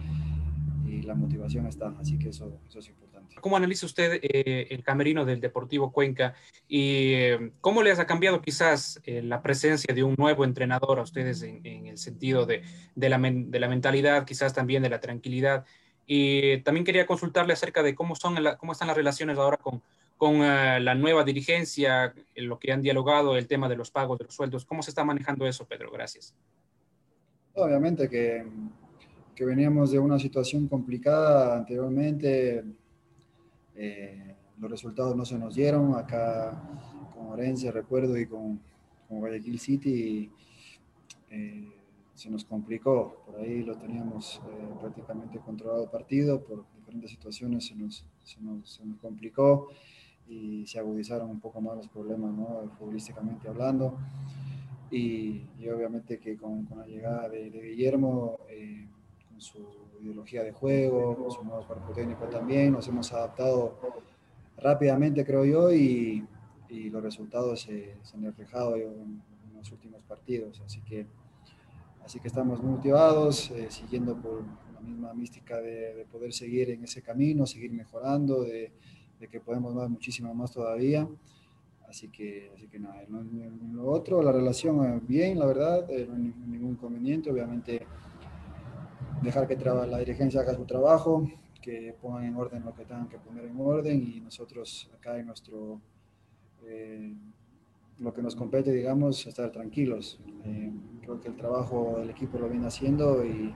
y 0.88 1.04
la 1.04 1.14
motivación 1.14 1.68
está, 1.68 1.96
así 2.00 2.18
que 2.18 2.30
eso, 2.30 2.60
eso 2.68 2.80
es 2.80 2.90
importante. 2.90 3.09
¿Cómo 3.42 3.58
analiza 3.58 3.86
usted 3.86 4.20
eh, 4.22 4.68
el 4.70 4.84
camerino 4.84 5.26
del 5.26 5.40
Deportivo 5.40 5.92
Cuenca 5.92 6.34
y 6.68 7.14
eh, 7.14 7.52
cómo 7.62 7.82
les 7.84 8.00
ha 8.00 8.06
cambiado 8.06 8.42
quizás 8.42 9.00
eh, 9.06 9.22
la 9.22 9.42
presencia 9.42 9.94
de 9.94 10.04
un 10.04 10.16
nuevo 10.18 10.44
entrenador 10.44 11.00
a 11.00 11.04
ustedes 11.04 11.42
en, 11.42 11.66
en 11.66 11.88
el 11.88 11.98
sentido 11.98 12.46
de, 12.46 12.64
de, 12.96 13.10
la 13.10 13.18
de, 13.18 13.60
la 13.60 13.68
mentalidad, 13.68 14.26
quizás 14.26 14.54
también 14.54 14.84
de 14.84 14.90
la 14.90 15.00
tranquilidad? 15.00 15.66
Y 16.06 16.58
también 16.62 16.86
quería 16.86 17.06
consultarle 17.06 17.54
acerca 17.54 17.84
de 17.84 17.96
cómo, 17.96 18.16
son 18.16 18.44
la, 18.44 18.58
cómo 18.58 18.72
están 18.72 18.88
las 18.88 18.98
relaciones 18.98 19.38
ahora 19.38 19.58
con, 19.58 19.82
con 20.18 20.42
uh, 20.42 20.80
la 20.80 20.96
nueva 20.96 21.24
dirigencia, 21.24 22.14
lo 22.36 22.58
que 22.58 22.72
han 22.72 22.82
dialogado, 22.82 23.38
el 23.38 23.48
tema 23.48 23.70
de 23.70 23.76
los 23.76 23.92
pagos 23.92 24.18
de 24.18 24.26
los 24.26 24.34
sueldos. 24.34 24.66
¿Cómo 24.66 24.82
se 24.82 24.90
está 24.90 25.04
manejando 25.04 25.48
eso, 25.48 25.66
Pedro? 25.66 25.92
Gracias. 25.92 26.34
Obviamente 27.54 28.10
que, 28.10 28.44
que 29.36 29.46
veníamos 29.46 29.92
de 29.92 30.00
una 30.00 30.18
situación 30.18 30.68
complicada 30.68 31.58
anteriormente 31.58 32.64
eh, 33.82 34.36
los 34.60 34.70
resultados 34.70 35.16
no 35.16 35.26
se 35.26 35.40
nos 35.40 35.56
dieron. 35.56 35.96
Acá 35.96 36.62
con 37.16 37.28
Orense, 37.28 37.72
recuerdo, 37.72 38.18
y 38.18 38.28
con, 38.28 38.60
con 39.08 39.20
Guayaquil 39.20 39.58
City 39.58 40.30
eh, 41.30 41.72
se 42.14 42.30
nos 42.30 42.44
complicó. 42.44 43.24
Por 43.26 43.40
ahí 43.40 43.64
lo 43.64 43.78
teníamos 43.78 44.42
eh, 44.50 44.74
prácticamente 44.82 45.40
controlado 45.40 45.90
partido, 45.90 46.44
por 46.44 46.66
diferentes 46.76 47.12
situaciones 47.12 47.68
se 47.68 47.76
nos, 47.76 48.06
se 48.24 48.42
nos, 48.42 48.70
se 48.70 48.86
nos 48.86 49.00
complicó 49.00 49.70
y 50.28 50.68
se 50.68 50.78
agudizaron 50.78 51.30
un 51.30 51.40
poco 51.40 51.62
más 51.62 51.78
los 51.78 51.88
problemas, 51.88 52.34
¿no? 52.34 52.70
futbolísticamente 52.78 53.48
hablando. 53.48 53.98
Y, 54.92 55.44
y, 55.60 55.70
obviamente 55.70 56.18
que 56.20 56.36
con, 56.36 56.66
con 56.66 56.80
la 56.80 56.88
llegada 56.88 57.30
de, 57.30 57.50
de 57.52 57.62
Guillermo, 57.62 58.40
eh, 58.50 58.88
con 59.30 59.40
su 59.40 59.60
ideología 60.02 60.44
de 60.44 60.52
juego, 60.52 61.30
su 61.30 61.44
nuevo 61.44 61.66
cuerpo 61.66 61.92
técnico 61.94 62.26
también. 62.26 62.74
Nos 62.74 62.88
hemos 62.88 63.12
adaptado 63.14 63.78
rápidamente, 64.58 65.26
creo 65.26 65.46
yo, 65.46 65.72
y, 65.72 66.26
y 66.70 66.90
los 66.90 67.04
resultados 67.04 67.62
se, 67.62 67.96
se, 68.04 68.18
han 68.18 68.24
reflejado 68.24 68.76
en, 68.76 68.84
en, 68.84 69.58
los 69.58 69.72
últimos 69.72 70.02
partidos. 70.04 70.62
Así 70.66 70.82
que, 70.82 71.06
así 72.06 72.20
que 72.20 72.28
estamos 72.28 72.62
muy 72.62 72.78
motivados, 72.78 73.52
eh, 73.52 73.68
siguiendo 73.70 74.16
por 74.16 74.44
la 74.74 74.82
misma 74.82 75.14
mística 75.14 75.58
de, 75.58 75.96
de, 75.96 76.06
poder 76.06 76.32
seguir 76.34 76.70
en 76.70 76.84
ese 76.84 77.02
camino, 77.02 77.46
seguir 77.46 77.72
mejorando, 77.72 78.44
de, 78.44 78.72
de 79.20 79.28
que 79.28 79.40
podemos 79.40 79.76
dar 79.76 79.90
muchísimo 79.90 80.34
más 80.34 80.52
todavía. 80.52 81.08
Así 81.90 82.08
que, 82.10 82.52
así 82.56 82.68
que 82.68 82.80
nada, 82.80 83.02
en 83.02 83.76
lo 83.76 83.90
otro, 83.90 84.22
la 84.22 84.32
relación 84.32 85.02
bien, 85.08 85.40
la 85.40 85.48
verdad, 85.48 85.90
eh, 85.90 86.06
no 86.08 86.16
hay 86.16 86.34
ningún 86.48 86.72
inconveniente, 86.72 87.32
obviamente 87.32 87.82
dejar 89.22 89.48
que 89.48 89.56
la 89.56 89.98
dirigencia 89.98 90.42
haga 90.42 90.54
su 90.56 90.66
trabajo, 90.66 91.28
que 91.62 91.96
pongan 92.02 92.26
en 92.26 92.36
orden 92.36 92.64
lo 92.64 92.74
que 92.74 92.86
tengan 92.86 93.10
que 93.10 93.18
poner 93.18 93.46
en 93.46 93.60
orden 93.60 94.02
y 94.02 94.20
nosotros 94.22 94.90
acá 94.96 95.18
en 95.18 95.28
nuestro, 95.28 95.82
eh, 96.66 97.14
lo 98.00 98.14
que 98.14 98.22
nos 98.22 98.36
compete, 98.36 98.72
digamos, 98.72 99.26
estar 99.28 99.52
tranquilos. 99.52 100.20
Eh, 100.46 100.72
creo 101.02 101.20
que 101.20 101.28
el 101.28 101.36
trabajo 101.36 101.98
del 102.00 102.10
equipo 102.10 102.38
lo 102.38 102.50
viene 102.50 102.68
haciendo 102.68 103.26
y, 103.26 103.56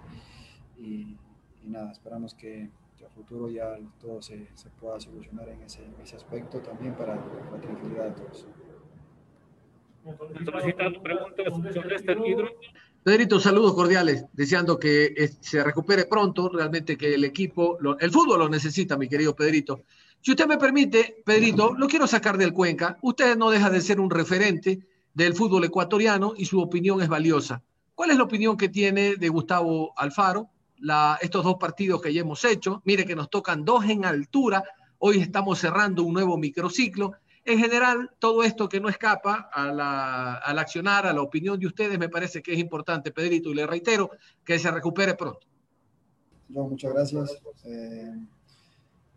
nada, 1.63 1.91
esperamos 1.91 2.33
que, 2.33 2.69
a 3.05 3.09
futuro 3.09 3.49
ya 3.49 3.77
todo 3.99 4.21
se, 4.21 4.47
se 4.55 4.69
pueda 4.69 4.97
solucionar 4.97 5.49
en 5.49 5.61
ese, 5.63 5.83
en 5.83 5.93
ese, 6.01 6.15
aspecto 6.15 6.59
también 6.59 6.95
para 6.95 7.15
la 7.15 7.59
tranquilidad 7.59 8.05
de 8.05 8.11
todos. 8.11 8.47
preguntas 11.03 11.73
sobre 11.73 11.95
este 11.97 12.15
título. 12.15 12.49
Pedrito, 13.03 13.37
saludos 13.37 13.73
cordiales, 13.73 14.23
deseando 14.31 14.79
que 14.79 15.13
eh, 15.17 15.29
se 15.41 15.61
recupere 15.61 16.05
pronto, 16.05 16.47
realmente 16.47 16.97
que 16.97 17.13
el 17.13 17.25
equipo, 17.25 17.77
lo, 17.81 17.99
el 17.99 18.09
fútbol 18.11 18.39
lo 18.39 18.47
necesita, 18.47 18.97
mi 18.97 19.09
querido 19.09 19.35
Pedrito. 19.35 19.81
Si 20.21 20.31
usted 20.31 20.47
me 20.47 20.57
permite, 20.57 21.21
Pedrito, 21.25 21.73
lo 21.73 21.87
quiero 21.87 22.07
sacar 22.07 22.37
del 22.37 22.53
Cuenca. 22.53 22.97
Usted 23.01 23.35
no 23.35 23.49
deja 23.49 23.69
de 23.69 23.81
ser 23.81 23.99
un 23.99 24.09
referente 24.09 24.87
del 25.13 25.35
fútbol 25.35 25.65
ecuatoriano 25.65 26.33
y 26.37 26.45
su 26.45 26.61
opinión 26.61 27.01
es 27.01 27.09
valiosa. 27.09 27.61
¿Cuál 27.93 28.11
es 28.11 28.17
la 28.17 28.23
opinión 28.23 28.55
que 28.55 28.69
tiene 28.69 29.17
de 29.17 29.27
Gustavo 29.27 29.91
Alfaro? 29.97 30.49
La, 30.77 31.19
estos 31.21 31.43
dos 31.43 31.57
partidos 31.59 32.01
que 32.01 32.13
ya 32.13 32.21
hemos 32.21 32.45
hecho, 32.45 32.81
mire 32.85 33.05
que 33.05 33.15
nos 33.15 33.29
tocan 33.29 33.65
dos 33.65 33.83
en 33.83 34.05
altura, 34.05 34.63
hoy 34.99 35.19
estamos 35.19 35.59
cerrando 35.59 36.03
un 36.03 36.13
nuevo 36.13 36.37
microciclo 36.37 37.11
en 37.45 37.59
general, 37.59 38.11
todo 38.19 38.43
esto 38.43 38.69
que 38.69 38.79
no 38.79 38.89
escapa 38.89 39.49
a 39.51 39.71
la, 39.71 40.35
al 40.35 40.59
accionar, 40.59 41.05
a 41.05 41.13
la 41.13 41.21
opinión 41.21 41.59
de 41.59 41.67
ustedes, 41.67 41.99
me 41.99 42.09
parece 42.09 42.41
que 42.41 42.53
es 42.53 42.59
importante, 42.59 43.11
Pedrito, 43.11 43.49
y 43.49 43.55
le 43.55 43.67
reitero 43.67 44.11
que 44.43 44.57
se 44.57 44.71
recupere 44.71 45.15
pronto. 45.15 45.45
No, 46.49 46.67
muchas 46.67 46.93
gracias. 46.93 47.41
Eh, 47.65 48.15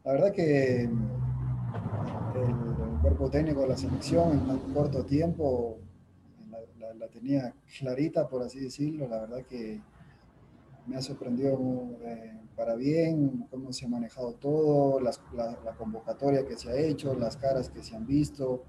la 0.04 0.12
verdad 0.12 0.33
que 0.33 0.83
el, 0.83 0.90
el, 2.35 3.00
cuerpo 3.00 3.30
técnico 3.30 3.61
de 3.61 3.68
la 3.68 3.76
selección 3.76 4.33
en 4.33 4.47
tan 4.47 4.59
corto 4.73 5.04
tiempo 5.04 5.78
la, 6.50 6.59
la, 6.78 6.95
la, 6.95 7.09
tenía 7.09 7.54
clarita, 7.78 8.28
por 8.28 8.42
así 8.42 8.59
decirlo. 8.59 9.06
La 9.06 9.21
verdad 9.21 9.42
que 9.45 9.80
me 10.87 10.97
ha 10.97 11.02
sorprendido 11.02 11.59
eh, 12.02 12.40
para 12.57 12.75
bien 12.75 13.47
cómo 13.51 13.73
se 13.73 13.85
ha 13.85 13.89
manejado 13.89 14.33
todo, 14.35 15.01
las, 15.01 15.21
la, 15.35 15.59
la, 15.65 15.73
convocatoria 15.75 16.47
que 16.47 16.57
se 16.57 16.71
ha 16.71 16.77
hecho, 16.77 17.15
las 17.15 17.37
caras 17.37 17.69
que 17.69 17.83
se 17.83 17.95
han 17.95 18.07
visto, 18.07 18.65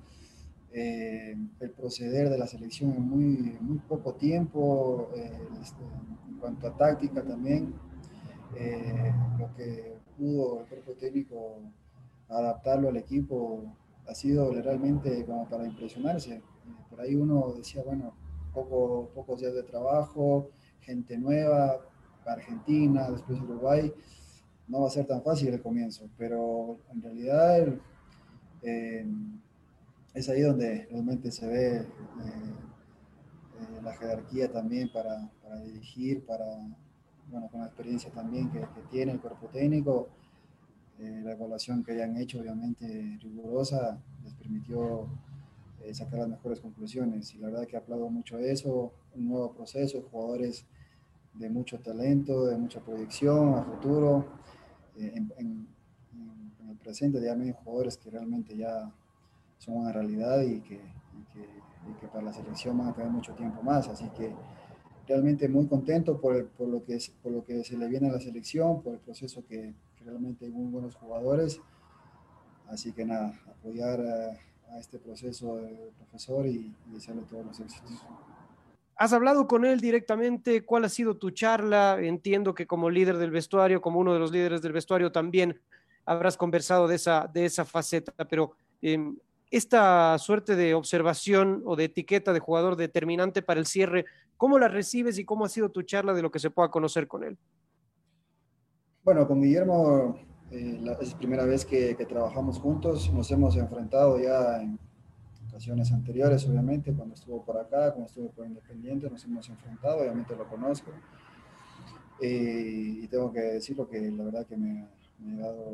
eh, 0.72 1.36
el 1.60 1.72
proceder 1.72 2.30
de 2.30 2.38
la 2.38 2.46
selección 2.46 2.94
en 2.94 3.02
muy, 3.02 3.58
muy 3.62 3.80
poco 3.80 4.14
tiempo, 4.14 5.10
eh, 5.16 5.32
este, 5.62 5.82
en 6.30 6.38
cuanto 6.40 6.68
a 6.68 6.76
táctica 6.76 7.24
también, 7.24 7.74
eh, 8.56 9.14
lo 9.40 9.54
que 9.56 9.98
pudo 10.18 10.62
el 10.62 10.68
cuerpo 10.68 10.92
técnico 10.94 11.62
adaptarlo 12.28 12.90
al 12.90 12.98
equipo 12.98 13.64
ha 14.08 14.14
sido 14.14 14.52
realmente 14.52 15.26
como 15.26 15.48
para 15.48 15.66
impresionarse. 15.66 16.42
Por 16.90 17.02
ahí 17.02 17.16
uno 17.16 17.54
decía, 17.56 17.84
bueno, 17.84 18.14
poco, 18.54 19.10
pocos 19.16 19.40
días 19.40 19.54
de 19.54 19.64
trabajo, 19.64 20.50
gente 20.82 21.18
nueva, 21.18 21.80
Argentina, 22.34 23.10
después 23.10 23.40
Uruguay, 23.42 23.94
no 24.68 24.82
va 24.82 24.88
a 24.88 24.92
ser 24.92 25.06
tan 25.06 25.22
fácil 25.22 25.54
el 25.54 25.62
comienzo, 25.62 26.10
pero 26.18 26.80
en 26.92 27.02
realidad 27.02 27.74
eh, 28.62 29.06
es 30.18 30.30
ahí 30.30 30.42
donde 30.42 30.88
realmente 30.90 31.32
se 31.32 31.48
ve 31.48 31.78
eh, 31.78 31.84
eh, 33.60 33.82
la 33.84 33.94
jerarquía 33.94 34.52
también 34.52 34.92
para, 34.92 35.30
para, 35.44 35.62
dirigir, 35.62 36.26
para, 36.26 36.44
bueno, 37.30 37.48
con 37.50 37.62
la 37.62 37.68
experiencia 37.68 38.12
también 38.12 38.50
que, 38.50 38.60
que 38.60 38.82
tiene 38.90 39.12
el 39.12 39.20
cuerpo 39.22 39.48
técnico, 39.48 40.10
eh, 40.98 41.22
la 41.24 41.34
evaluación 41.34 41.84
que 41.84 41.92
hayan 41.92 42.18
hecho, 42.18 42.40
obviamente 42.40 43.20
rigurosa, 43.22 44.02
les 44.24 44.34
permitió 44.34 45.08
sacar 45.94 46.20
las 46.20 46.30
mejores 46.30 46.60
conclusiones. 46.60 47.34
Y 47.36 47.38
la 47.38 47.48
verdad 47.48 47.68
que 47.68 47.78
aplaudo 47.78 48.10
mucho 48.10 48.38
eso, 48.40 48.92
un 49.16 49.30
nuevo 49.30 49.54
proceso, 49.54 50.02
jugadores 50.12 50.66
de 51.38 51.50
mucho 51.50 51.80
talento, 51.80 52.46
de 52.46 52.58
mucha 52.58 52.80
proyección 52.80 53.56
a 53.56 53.64
futuro. 53.64 54.26
Eh, 54.98 55.12
en, 55.16 55.32
en, 55.38 55.68
en, 56.60 56.70
el 56.70 56.78
presente 56.78 57.22
ya 57.22 57.34
hay 57.34 57.54
jugadores 57.64 57.98
que 57.98 58.10
realmente 58.10 58.56
ya 58.56 58.92
son 59.58 59.78
una 59.78 59.92
realidad 59.92 60.42
y 60.42 60.62
que, 60.62 60.76
y 60.76 61.24
que, 61.34 61.40
y 61.90 61.94
que, 62.00 62.08
para 62.08 62.24
la 62.24 62.34
selección 62.34 62.78
van 62.78 62.90
a 62.90 62.94
tener 62.94 63.12
mucho 63.12 63.34
tiempo 63.34 63.62
más. 63.62 63.88
Así 63.88 64.10
que 64.18 64.34
realmente 65.08 65.48
muy 65.48 65.68
contento 65.68 66.20
por, 66.20 66.48
por, 66.50 66.68
lo, 66.68 66.84
que 66.84 66.96
es, 66.96 67.10
por 67.10 67.32
lo 67.32 67.44
que 67.44 67.64
se 67.64 67.78
le 67.78 67.88
viene 67.88 68.10
a 68.10 68.14
la 68.14 68.20
selección, 68.20 68.82
por 68.82 68.94
el 68.94 69.00
proceso 69.00 69.46
que, 69.46 69.74
que 69.98 70.04
realmente 70.04 70.46
hay 70.46 70.52
muy 70.52 70.70
buenos 70.70 70.96
jugadores. 70.96 71.62
Así 72.68 72.92
que 72.92 73.06
nada, 73.06 73.40
apoyar 73.48 74.02
a, 74.02 74.74
a 74.76 74.80
este 74.80 75.00
proceso 75.00 75.58
del 75.58 75.92
profesor 75.98 76.46
y, 76.46 76.76
y 76.88 76.94
desearle 76.94 77.24
todos 77.24 77.46
los 77.46 77.60
éxitos. 77.60 78.06
¿Has 78.98 79.14
hablado 79.14 79.48
con 79.48 79.64
él 79.64 79.80
directamente? 79.80 80.66
¿Cuál 80.66 80.86
ha 80.86 80.90
sido 80.90 81.18
tu 81.18 81.30
charla? 81.30 82.00
Entiendo 82.02 82.56
que 82.56 82.66
como 82.66 82.90
líder 82.90 83.18
del 83.18 83.30
vestuario, 83.30 83.80
como 83.80 84.00
uno 84.00 84.12
de 84.12 84.20
los 84.20 84.32
líderes 84.32 84.64
del 84.64 84.74
vestuario, 84.74 85.12
también 85.12 85.62
habrás 86.04 86.36
conversado 86.36 86.88
de 86.88 86.96
esa, 86.96 87.30
de 87.32 87.46
esa 87.46 87.64
faceta, 87.64 88.12
pero 88.28 88.54
eh, 88.82 88.98
esta 89.52 90.18
suerte 90.18 90.56
de 90.56 90.74
observación 90.74 91.62
o 91.66 91.76
de 91.76 91.86
etiqueta 91.86 92.34
de 92.34 92.40
jugador 92.40 92.76
determinante 92.76 93.44
para 93.44 93.60
el 93.60 93.68
cierre, 93.68 94.06
¿cómo 94.36 94.58
la 94.58 94.68
recibes 94.68 95.20
y 95.20 95.26
cómo 95.26 95.46
ha 95.46 95.50
sido 95.50 95.70
tu 95.70 95.84
charla 95.84 96.14
de 96.14 96.24
lo 96.24 96.32
que 96.32 96.40
se 96.40 96.50
pueda 96.50 96.70
conocer 96.70 97.08
con 97.08 97.24
él? 97.24 97.38
Bueno, 99.04 99.28
con 99.28 99.42
Guillermo 99.42 100.18
eh, 100.50 100.76
es 100.76 100.82
la 100.82 101.18
primera 101.18 101.46
vez 101.46 101.66
que, 101.66 101.96
que, 101.96 102.06
trabajamos 102.06 102.58
juntos, 102.58 103.14
nos 103.14 103.30
hemos 103.30 103.56
enfrentado 103.58 104.20
ya 104.20 104.62
en 104.62 104.80
ocasiones 105.58 105.92
anteriores, 105.92 106.48
obviamente, 106.48 106.94
cuando 106.94 107.16
estuvo 107.16 107.44
por 107.44 107.58
acá, 107.58 107.92
cuando 107.92 108.06
estuvo 108.06 108.30
por 108.30 108.46
Independiente, 108.46 109.10
nos 109.10 109.26
hemos 109.26 109.50
enfrentado, 109.50 110.02
obviamente 110.02 110.36
lo 110.36 110.48
conozco. 110.48 110.92
Eh, 112.22 113.00
y 113.02 113.08
tengo 113.08 113.34
que 113.34 113.42
decirlo 113.42 113.90
que 113.90 114.00
la 114.12 114.26
verdad 114.26 114.46
que 114.46 114.56
me, 114.56 114.88
me 115.18 115.44
ha 115.44 115.48
dado 115.48 115.72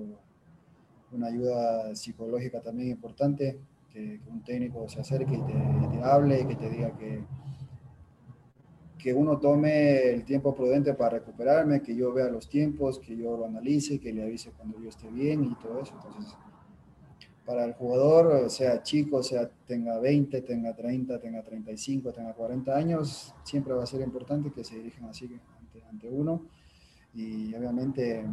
una 1.11 1.27
ayuda 1.27 1.93
psicológica 1.97 2.61
también 2.61 2.91
importante, 2.91 3.59
que, 3.91 4.21
un 4.31 4.41
técnico 4.41 4.87
se 4.87 5.01
acerque 5.01 5.35
y 5.35 5.41
te, 5.41 5.97
te 5.97 6.01
hable 6.01 6.39
y 6.39 6.45
que 6.45 6.55
te 6.55 6.69
diga 6.69 6.97
que, 6.97 7.21
que 8.97 9.13
uno 9.13 9.37
tome 9.37 10.11
el 10.11 10.23
tiempo 10.23 10.55
prudente 10.55 10.93
para 10.93 11.17
recuperarme, 11.17 11.81
que 11.81 11.93
yo 11.93 12.13
vea 12.13 12.29
los 12.29 12.47
tiempos, 12.47 12.99
que 12.99 13.17
yo 13.17 13.35
lo 13.35 13.47
analice, 13.47 13.99
que 13.99 14.13
le 14.13 14.23
avise 14.23 14.51
cuando 14.51 14.79
yo 14.79 14.87
esté 14.87 15.09
bien 15.09 15.43
y 15.43 15.55
todo 15.55 15.81
eso. 15.81 15.93
Entonces, 15.93 16.33
para 17.45 17.65
el 17.65 17.73
jugador, 17.73 18.49
sea 18.49 18.81
chico, 18.83 19.21
sea 19.21 19.49
tenga 19.67 19.99
20, 19.99 20.41
tenga 20.41 20.73
30, 20.73 21.19
tenga 21.19 21.41
35, 21.43 22.11
tenga 22.13 22.33
40 22.33 22.75
años, 22.75 23.33
siempre 23.43 23.73
va 23.73 23.83
a 23.83 23.87
ser 23.87 24.01
importante 24.01 24.51
que 24.51 24.63
se 24.63 24.75
dirijan 24.75 25.05
así 25.05 25.25
ante, 25.59 25.85
ante 25.89 26.09
uno. 26.09 26.41
Y 27.13 27.53
obviamente, 27.53 28.25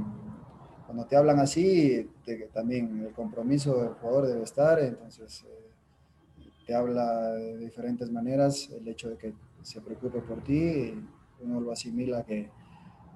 cuando 0.86 1.06
te 1.06 1.16
hablan 1.16 1.38
así, 1.40 2.08
también 2.52 3.04
el 3.06 3.12
compromiso 3.12 3.82
del 3.82 3.94
jugador 3.94 4.28
debe 4.28 4.42
estar, 4.42 4.80
entonces 4.80 5.44
eh, 5.44 6.48
te 6.66 6.74
habla 6.74 7.32
de 7.32 7.58
diferentes 7.58 8.10
maneras 8.10 8.70
el 8.70 8.86
hecho 8.88 9.10
de 9.10 9.16
que 9.16 9.34
se 9.62 9.80
preocupe 9.80 10.20
por 10.20 10.42
ti, 10.42 10.94
uno 11.42 11.60
lo 11.60 11.72
asimila 11.72 12.24
que, 12.24 12.48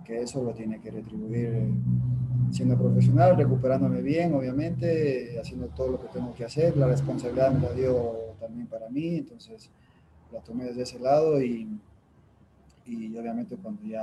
que 0.05 0.23
eso 0.23 0.43
lo 0.43 0.53
tiene 0.53 0.81
que 0.81 0.91
retribuir 0.91 1.47
eh, 1.47 1.73
siendo 2.55 2.79
profesional, 2.79 3.37
recuperándome 3.37 4.01
bien, 4.01 4.33
obviamente, 4.33 5.37
haciendo 5.41 5.67
todo 5.69 5.89
lo 5.89 6.01
que 6.01 6.07
tengo 6.07 6.33
que 6.35 6.45
hacer. 6.45 6.77
La 6.77 6.87
responsabilidad 6.87 7.51
me 7.51 7.67
la 7.67 7.73
dio 7.73 8.15
también 8.39 8.69
para 8.69 8.89
mí, 8.89 9.17
entonces 9.17 9.71
la 10.33 10.39
tomé 10.41 10.65
desde 10.67 10.83
ese 10.83 11.01
lado 11.01 11.43
y, 11.43 11.69
y 12.87 13.17
obviamente 13.17 13.57
cuando 13.57 13.83
ya 13.83 14.03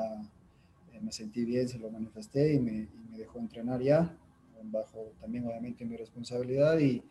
eh, 0.91 0.99
me 1.01 1.13
sentí 1.13 1.45
bien 1.45 1.69
se 1.69 1.79
lo 1.79 1.89
manifesté 1.89 2.53
y 2.53 2.59
me, 2.59 2.87
dejó 3.17 3.39
entrenar 3.39 3.81
ya, 3.81 4.17
bajo 4.63 5.13
también 5.21 5.45
obviamente 5.45 5.85
mi 5.85 5.95
responsabilidad 5.95 6.77
y, 6.79 7.03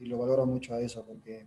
lo 0.00 0.18
valoro 0.18 0.44
mucho 0.46 0.74
a 0.74 0.80
eso 0.80 1.04
porque 1.06 1.46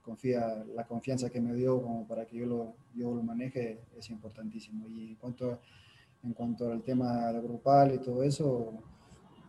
confía, 0.00 0.64
la 0.74 0.86
confianza 0.86 1.28
que 1.28 1.42
me 1.42 1.54
dio 1.54 2.06
para 2.08 2.24
que 2.24 2.38
yo 2.38 2.46
lo, 2.46 2.74
yo 2.94 3.14
lo 3.14 3.22
maneje 3.22 3.80
es 3.98 4.08
importantísimo. 4.08 4.88
Y 4.88 5.10
en 5.10 5.14
cuanto, 5.16 5.60
en 6.24 6.32
cuanto 6.34 6.70
al 6.70 6.82
tema 6.82 7.32
grupal 7.32 7.94
y 7.94 7.98
todo 7.98 8.22
eso, 8.22 8.72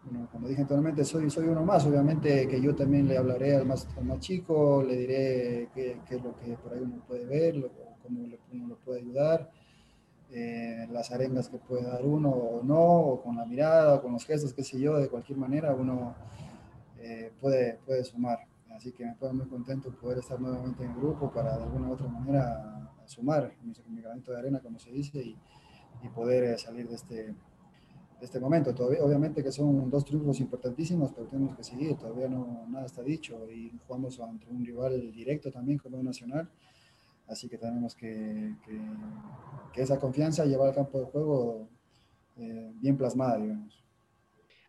bueno, 0.05 0.27
como 0.31 0.47
dije 0.47 0.61
anteriormente, 0.61 1.05
soy, 1.05 1.29
soy 1.29 1.47
uno 1.47 1.63
más. 1.63 1.85
Obviamente 1.85 2.47
que 2.47 2.61
yo 2.61 2.75
también 2.75 3.07
le 3.07 3.17
hablaré 3.17 3.55
al 3.55 3.65
más, 3.65 3.87
al 3.97 4.05
más 4.05 4.19
chico, 4.19 4.83
le 4.83 4.95
diré 4.97 5.69
qué, 5.73 5.99
qué, 6.07 6.15
es 6.15 6.23
lo 6.23 6.35
que 6.37 6.57
por 6.57 6.73
ahí 6.73 6.81
uno 6.81 7.01
puede 7.07 7.25
ver, 7.25 7.55
lo, 7.55 7.69
cómo 8.01 8.21
uno 8.51 8.67
lo 8.67 8.75
puede 8.77 8.99
ayudar. 8.99 9.49
Eh, 10.31 10.87
las 10.91 11.11
arengas 11.11 11.47
que 11.47 11.57
puede 11.57 11.83
dar 11.83 12.03
uno 12.03 12.29
o 12.29 12.63
no, 12.63 12.81
o 12.81 13.21
con 13.21 13.37
la 13.37 13.45
mirada, 13.45 13.95
o 13.95 14.01
con 14.01 14.13
los 14.13 14.25
gestos, 14.25 14.53
qué 14.53 14.63
sé 14.63 14.79
yo, 14.79 14.97
de 14.97 15.07
cualquier 15.07 15.37
manera 15.37 15.75
uno 15.75 16.15
eh, 16.99 17.31
puede, 17.39 17.79
puede 17.85 18.03
sumar. 18.03 18.39
Así 18.75 18.91
que 18.91 19.05
me 19.05 19.13
puedo 19.13 19.33
muy 19.33 19.45
contento 19.45 19.91
poder 19.91 20.17
estar 20.17 20.41
nuevamente 20.41 20.83
en 20.83 20.91
el 20.91 20.97
grupo 20.97 21.31
para 21.31 21.55
de 21.55 21.63
alguna 21.63 21.89
u 21.89 21.93
otra 21.93 22.07
manera 22.07 22.91
sumar 23.05 23.53
mi, 23.61 23.73
mi 23.89 24.01
granito 24.01 24.31
de 24.31 24.39
arena, 24.39 24.59
como 24.59 24.79
se 24.79 24.89
dice, 24.91 25.19
y, 25.21 25.37
y 26.03 26.09
poder 26.09 26.43
eh, 26.43 26.57
salir 26.57 26.87
de 26.87 26.95
este, 26.95 27.15
de 27.15 27.33
este 28.21 28.39
momento. 28.39 28.73
Todavía, 28.75 29.03
obviamente 29.03 29.43
que 29.43 29.51
son 29.51 29.89
dos 29.89 30.05
triunfos 30.05 30.39
importantísimos, 30.39 31.11
pero 31.13 31.27
tenemos 31.27 31.55
que 31.55 31.63
seguir, 31.63 31.95
todavía 31.95 32.27
no, 32.27 32.65
nada 32.69 32.85
está 32.85 33.01
dicho 33.01 33.49
y 33.49 33.71
jugamos 33.87 34.19
ante 34.19 34.47
un 34.49 34.65
rival 34.65 35.11
directo 35.11 35.51
también 35.51 35.77
como 35.77 36.01
Nacional, 36.03 36.49
así 37.27 37.47
que 37.47 37.57
tenemos 37.57 37.95
que, 37.95 38.55
que, 38.65 38.79
que 39.73 39.81
esa 39.81 39.99
confianza 39.99 40.45
llevar 40.45 40.69
al 40.69 40.75
campo 40.75 40.99
de 40.99 41.05
juego 41.05 41.67
eh, 42.37 42.71
bien 42.75 42.97
plasmada, 42.97 43.37
digamos. 43.37 43.83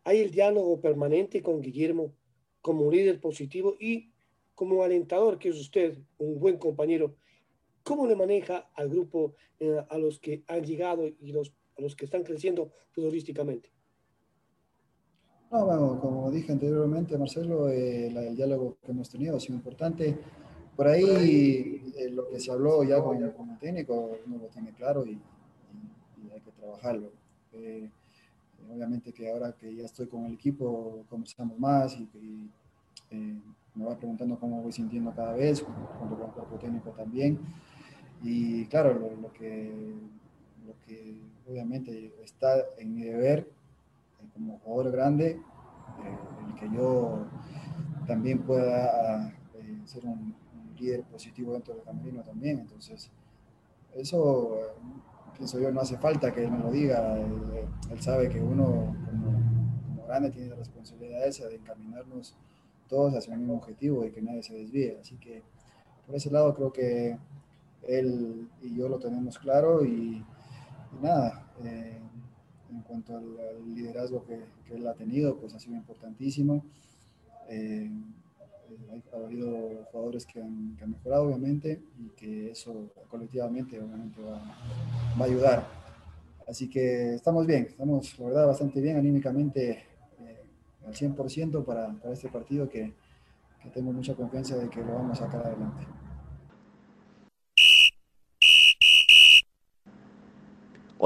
Hay 0.05 0.21
el 0.21 0.31
diálogo 0.31 0.81
permanente 0.81 1.43
con 1.43 1.61
Guillermo 1.61 2.13
como 2.61 2.91
líder 2.91 3.21
positivo 3.21 3.75
y 3.81 4.11
como 4.55 4.83
alentador, 4.83 5.39
que 5.39 5.49
es 5.49 5.57
usted, 5.57 5.99
un 6.19 6.39
buen 6.39 6.59
compañero, 6.59 7.17
¿cómo 7.85 8.07
le 8.07 8.17
maneja 8.17 8.69
al 8.75 8.89
grupo, 8.89 9.35
eh, 9.61 9.81
a 9.89 9.99
los 9.99 10.19
que 10.19 10.43
han 10.49 10.65
llegado 10.65 11.07
y 11.07 11.33
los, 11.33 11.53
a 11.79 11.83
los 11.83 11.95
que 11.95 12.07
están 12.07 12.25
creciendo 12.25 12.73
futbolísticamente? 12.91 13.71
No, 15.53 15.67
bueno, 15.67 16.01
como 16.01 16.31
dije 16.33 16.51
anteriormente, 16.51 17.17
Marcelo, 17.17 17.69
eh, 17.69 18.11
la, 18.13 18.23
el 18.23 18.35
diálogo 18.35 18.79
que 18.83 18.91
hemos 18.91 19.09
tenido 19.09 19.37
ha 19.37 19.41
sido 19.41 19.55
importante. 19.55 20.19
Por 20.75 20.89
ahí 20.89 21.93
eh, 21.97 22.11
lo 22.11 22.29
que 22.29 22.41
se 22.41 22.51
habló 22.51 22.83
ya 22.83 23.01
con, 23.01 23.31
con, 23.31 23.51
el 23.51 23.59
técnico, 23.59 24.19
uno 24.27 24.39
lo 24.39 24.49
tiene 24.49 24.73
claro 24.73 25.07
y, 25.07 25.13
y, 25.13 26.27
y 26.27 26.31
hay 26.33 26.41
que 26.41 26.51
trabajarlo. 26.51 27.13
Eh, 27.53 27.89
obviamente 28.69 29.13
que 29.13 29.31
ahora 29.31 29.53
que 29.53 29.73
ya 29.75 29.85
estoy 29.85 30.07
con 30.07 30.25
el 30.25 30.35
equipo 30.35 31.05
conversamos 31.09 31.59
más 31.59 31.97
y, 31.97 32.09
y 32.15 32.51
eh, 33.11 33.41
me 33.75 33.85
va 33.85 33.97
preguntando 33.97 34.39
cómo 34.39 34.63
voy 34.63 34.73
sintiendo 34.73 35.13
cada 35.15 35.35
vez, 35.35 35.63
junto 35.63 36.17
con 36.17 36.29
el 36.29 36.33
cuerpo 36.33 36.57
técnico 36.57 36.91
también. 36.91 37.39
Y 38.25 38.65
claro, 38.69 38.95
lo, 38.95 39.15
lo, 39.21 39.33
que, 39.35 39.71
lo 40.67 40.75
que 40.87 41.21
obviamente 41.47 42.15
está 42.25 42.55
en 42.79 42.95
mi 42.95 43.03
deber 43.03 43.47
eh, 44.21 44.27
como 44.33 44.59
jugador 44.61 44.93
grande, 44.93 45.33
eh, 45.33 46.49
el 46.49 46.55
que 46.55 46.75
yo 46.75 47.27
también 48.07 48.39
pueda 48.41 49.29
eh, 49.29 49.83
ser 49.85 50.07
un, 50.07 50.35
un, 50.55 50.75
líder 50.79 51.03
positivo 51.03 51.53
dentro 51.53 51.75
del 51.75 51.83
camerino 51.85 52.23
también. 52.23 52.61
Entonces, 52.61 53.11
eso 53.95 54.59
pienso 55.37 55.61
yo, 55.61 55.71
no 55.71 55.83
hace 55.83 55.99
falta 55.99 56.33
que 56.33 56.45
él 56.45 56.51
me 56.51 56.61
lo 56.61 56.71
diga. 56.71 57.19
Él, 57.19 57.69
él 57.91 58.01
sabe 58.01 58.31
que 58.31 58.41
uno 58.41 58.97
como, 59.05 59.33
como, 59.85 60.07
grande 60.07 60.31
tiene 60.31 60.49
la 60.49 60.57
responsabilidad 60.57 61.27
esa 61.27 61.47
de 61.47 61.57
encaminarnos 61.57 62.35
todos 62.89 63.15
hacia 63.15 63.35
un 63.35 63.41
mismo 63.41 63.57
objetivo 63.57 64.03
y 64.07 64.13
que 64.13 64.23
nadie 64.23 64.43
se 64.43 64.55
desvíe. 64.55 64.97
Así 64.99 65.17
que 65.17 65.43
por 66.07 66.15
ese 66.15 66.31
lado 66.31 66.55
creo 66.55 66.73
que 66.73 67.19
él 67.89 68.49
y 68.63 68.75
yo 68.77 68.89
lo 68.89 68.99
tenemos 68.99 69.39
claro 69.39 69.85
y, 69.85 70.25
y 70.93 71.03
nada, 71.03 71.47
eh, 71.65 71.99
en 72.71 72.83
cuanto 72.83 73.17
al, 73.17 73.25
al 73.39 73.75
liderazgo 73.75 74.25
que, 74.25 74.41
que, 74.67 74.75
él 74.75 74.87
ha 74.87 74.95
tenido, 74.95 75.37
pues 75.37 75.55
ha 75.55 75.59
sido 75.59 75.77
importantísimo. 75.77 76.65
Eh, 77.49 77.91
ha 79.13 79.17
habido 79.17 79.85
jugadores 79.91 80.27
que 80.27 80.41
han, 80.41 80.77
que 80.77 80.85
han, 80.85 80.91
mejorado, 80.91 81.25
obviamente, 81.25 81.83
y 81.99 82.09
que 82.11 82.51
eso 82.51 82.91
colectivamente, 83.09 83.81
obviamente, 83.81 84.21
va, 84.21 84.39
va, 85.21 85.25
a 85.25 85.29
ayudar. 85.29 85.67
Así 86.49 86.69
que 86.69 87.15
estamos 87.15 87.47
bien, 87.47 87.67
estamos, 87.69 88.19
la 88.19 88.27
verdad, 88.27 88.47
bastante 88.47 88.81
bien 88.81 88.97
anímicamente 88.97 89.85
eh, 90.21 90.45
al 90.87 90.95
100% 90.95 91.65
para, 91.65 91.93
para 91.95 92.13
este 92.13 92.29
partido 92.29 92.69
que, 92.69 92.93
que 93.63 93.71
tengo 93.71 93.93
mucha 93.93 94.15
confianza 94.15 94.57
de 94.57 94.69
que 94.69 94.81
lo 94.81 94.95
vamos 94.95 95.21
a 95.21 95.25
sacar 95.25 95.47
adelante. 95.47 95.87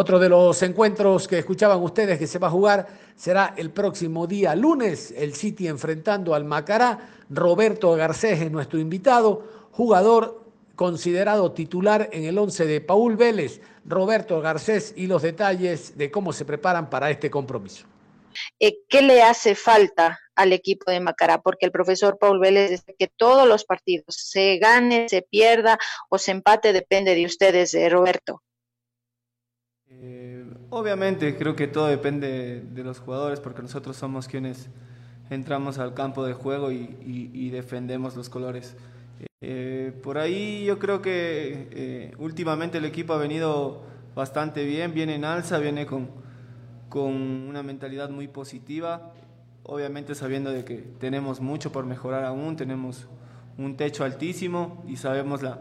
Otro 0.01 0.21
de 0.21 0.29
los 0.29 0.63
encuentros 0.63 1.27
que 1.27 1.41
escuchaban 1.41 1.83
ustedes 1.83 2.21
que 2.21 2.29
se 2.29 2.39
va 2.39 2.47
a 2.47 2.53
jugar 2.53 2.87
será 3.17 3.55
el 3.57 3.73
próximo 3.73 4.29
día 4.29 4.55
lunes, 4.55 5.13
el 5.17 5.35
City 5.35 5.67
enfrentando 5.67 6.37
al 6.37 6.45
Macará. 6.45 7.25
Roberto 7.29 7.91
Garcés 7.97 8.41
es 8.41 8.49
nuestro 8.49 8.79
invitado, 8.79 9.43
jugador 9.73 10.45
considerado 10.77 11.51
titular 11.51 12.11
en 12.13 12.27
el 12.27 12.39
11 12.39 12.67
de 12.67 12.81
Paul 12.81 13.17
Vélez. 13.17 13.61
Roberto 13.85 14.41
Garcés 14.41 14.95
y 14.97 15.09
los 15.09 15.23
detalles 15.23 15.99
de 15.99 16.13
cómo 16.13 16.33
se 16.33 16.45
preparan 16.45 16.89
para 16.89 17.11
este 17.11 17.29
compromiso. 17.29 17.85
Eh, 18.61 18.79
¿Qué 18.89 19.03
le 19.03 19.25
hace 19.25 19.57
falta 19.57 20.21
al 20.37 20.53
equipo 20.53 20.93
de 20.93 21.01
Macará? 21.01 21.43
Porque 21.43 21.67
el 21.67 21.73
profesor 21.73 22.19
Paul 22.21 22.39
Vélez 22.39 22.71
dice 22.71 22.95
que 22.97 23.09
todos 23.09 23.49
los 23.49 23.65
partidos, 23.65 24.15
se 24.15 24.59
gane, 24.59 25.09
se 25.09 25.23
pierda 25.23 25.77
o 26.09 26.19
se 26.19 26.31
empate, 26.31 26.73
depende 26.73 27.17
de 27.17 27.27
ustedes, 27.27 27.77
Roberto. 27.91 28.43
Eh, 30.01 30.45
obviamente 30.71 31.37
creo 31.37 31.57
que 31.57 31.67
todo 31.67 31.87
depende 31.89 32.63
de 32.63 32.85
los 32.85 33.01
jugadores 33.01 33.41
porque 33.41 33.63
nosotros 33.63 33.97
somos 33.97 34.29
quienes 34.29 34.69
entramos 35.29 35.79
al 35.79 35.95
campo 35.95 36.25
de 36.25 36.35
juego 36.35 36.71
y, 36.71 37.51
defendemos 37.51 38.15
los 38.17 38.29
colores. 38.29 38.77
Eh, 39.41 39.93
por 40.03 40.19
ahí 40.19 40.65
yo 40.65 40.79
creo 40.79 41.03
que 41.03 41.69
eh, 41.73 42.13
últimamente 42.19 42.79
el 42.79 42.85
equipo 42.85 43.13
ha 43.13 43.19
venido 43.19 43.83
bastante 44.15 44.65
bien, 44.65 44.95
viene 44.95 45.15
en 45.17 45.25
alza, 45.25 45.59
viene 45.59 45.87
con, 45.87 46.09
con 46.89 47.13
una 47.13 47.63
mentalidad 47.63 48.11
muy 48.11 48.29
positiva, 48.29 49.13
obviamente 49.65 50.15
sabiendo 50.15 50.51
de 50.51 50.65
que 50.65 50.77
tenemos 50.99 51.41
mucho 51.41 51.73
por 51.73 51.87
mejorar 51.87 52.25
aún, 52.25 52.57
tenemos 52.57 53.09
un 53.57 53.77
techo 53.77 54.05
altísimo 54.05 54.85
y 54.87 54.97
sabemos 54.97 55.43
la, 55.43 55.61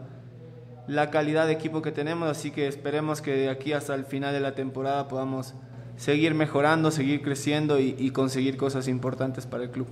la 0.88 1.10
calidad 1.10 1.46
de 1.46 1.52
equipo 1.52 1.82
que 1.82 1.92
tenemos, 1.92 2.28
así 2.28 2.50
que 2.50 2.66
esperemos 2.66 3.20
que 3.20 3.32
de 3.32 3.50
aquí 3.50 3.72
hasta 3.72 3.94
el 3.94 4.04
final 4.04 4.32
de 4.32 4.40
la 4.40 4.54
temporada 4.54 5.06
podamos 5.06 5.54
seguir 5.96 6.34
mejorando, 6.34 6.90
seguir 6.90 7.22
creciendo 7.22 7.78
y, 7.78 7.94
y 7.98 8.10
conseguir 8.10 8.56
cosas 8.56 8.88
importantes 8.88 9.46
para 9.46 9.64
el 9.64 9.70
club. 9.70 9.86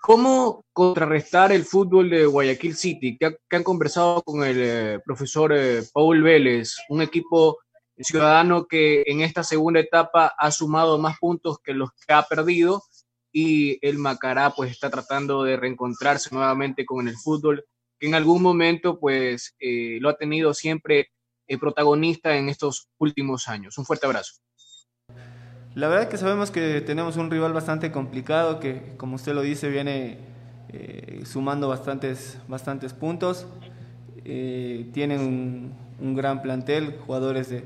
¿Cómo 0.00 0.64
contrarrestar 0.72 1.50
el 1.50 1.64
fútbol 1.64 2.10
de 2.10 2.26
Guayaquil 2.26 2.76
City? 2.76 3.16
¿Qué, 3.18 3.38
qué 3.48 3.56
han 3.56 3.62
conversado 3.62 4.22
con 4.22 4.44
el 4.44 4.56
eh, 4.60 5.00
profesor 5.04 5.52
eh, 5.52 5.82
Paul 5.92 6.22
Vélez, 6.22 6.76
un 6.90 7.00
equipo 7.00 7.58
ciudadano 7.96 8.66
que 8.66 9.02
en 9.06 9.22
esta 9.22 9.42
segunda 9.42 9.80
etapa 9.80 10.34
ha 10.38 10.50
sumado 10.50 10.98
más 10.98 11.18
puntos 11.18 11.58
que 11.58 11.72
los 11.72 11.90
que 12.06 12.12
ha 12.12 12.22
perdido 12.22 12.82
y 13.32 13.78
el 13.86 13.98
Macará 13.98 14.50
pues 14.50 14.70
está 14.70 14.90
tratando 14.90 15.42
de 15.42 15.56
reencontrarse 15.56 16.34
nuevamente 16.34 16.84
con 16.84 17.08
el 17.08 17.16
fútbol, 17.16 17.64
que 17.64 17.73
en 18.06 18.14
algún 18.14 18.42
momento 18.42 18.98
pues 18.98 19.54
eh, 19.60 19.98
lo 20.00 20.08
ha 20.08 20.16
tenido 20.16 20.54
siempre 20.54 21.10
el 21.46 21.58
protagonista 21.58 22.36
en 22.36 22.48
estos 22.48 22.88
últimos 22.98 23.48
años. 23.48 23.78
Un 23.78 23.84
fuerte 23.84 24.06
abrazo. 24.06 24.34
La 25.74 25.88
verdad 25.88 26.08
que 26.08 26.16
sabemos 26.16 26.50
que 26.50 26.80
tenemos 26.80 27.16
un 27.16 27.30
rival 27.30 27.52
bastante 27.52 27.90
complicado, 27.90 28.60
que 28.60 28.94
como 28.96 29.16
usted 29.16 29.34
lo 29.34 29.42
dice 29.42 29.68
viene 29.68 30.18
eh, 30.72 31.22
sumando 31.24 31.68
bastantes, 31.68 32.38
bastantes 32.48 32.92
puntos. 32.92 33.46
Eh, 34.24 34.88
tienen 34.92 35.74
un, 36.00 36.14
gran 36.14 36.42
plantel, 36.42 36.96
jugadores 37.06 37.48
de, 37.50 37.64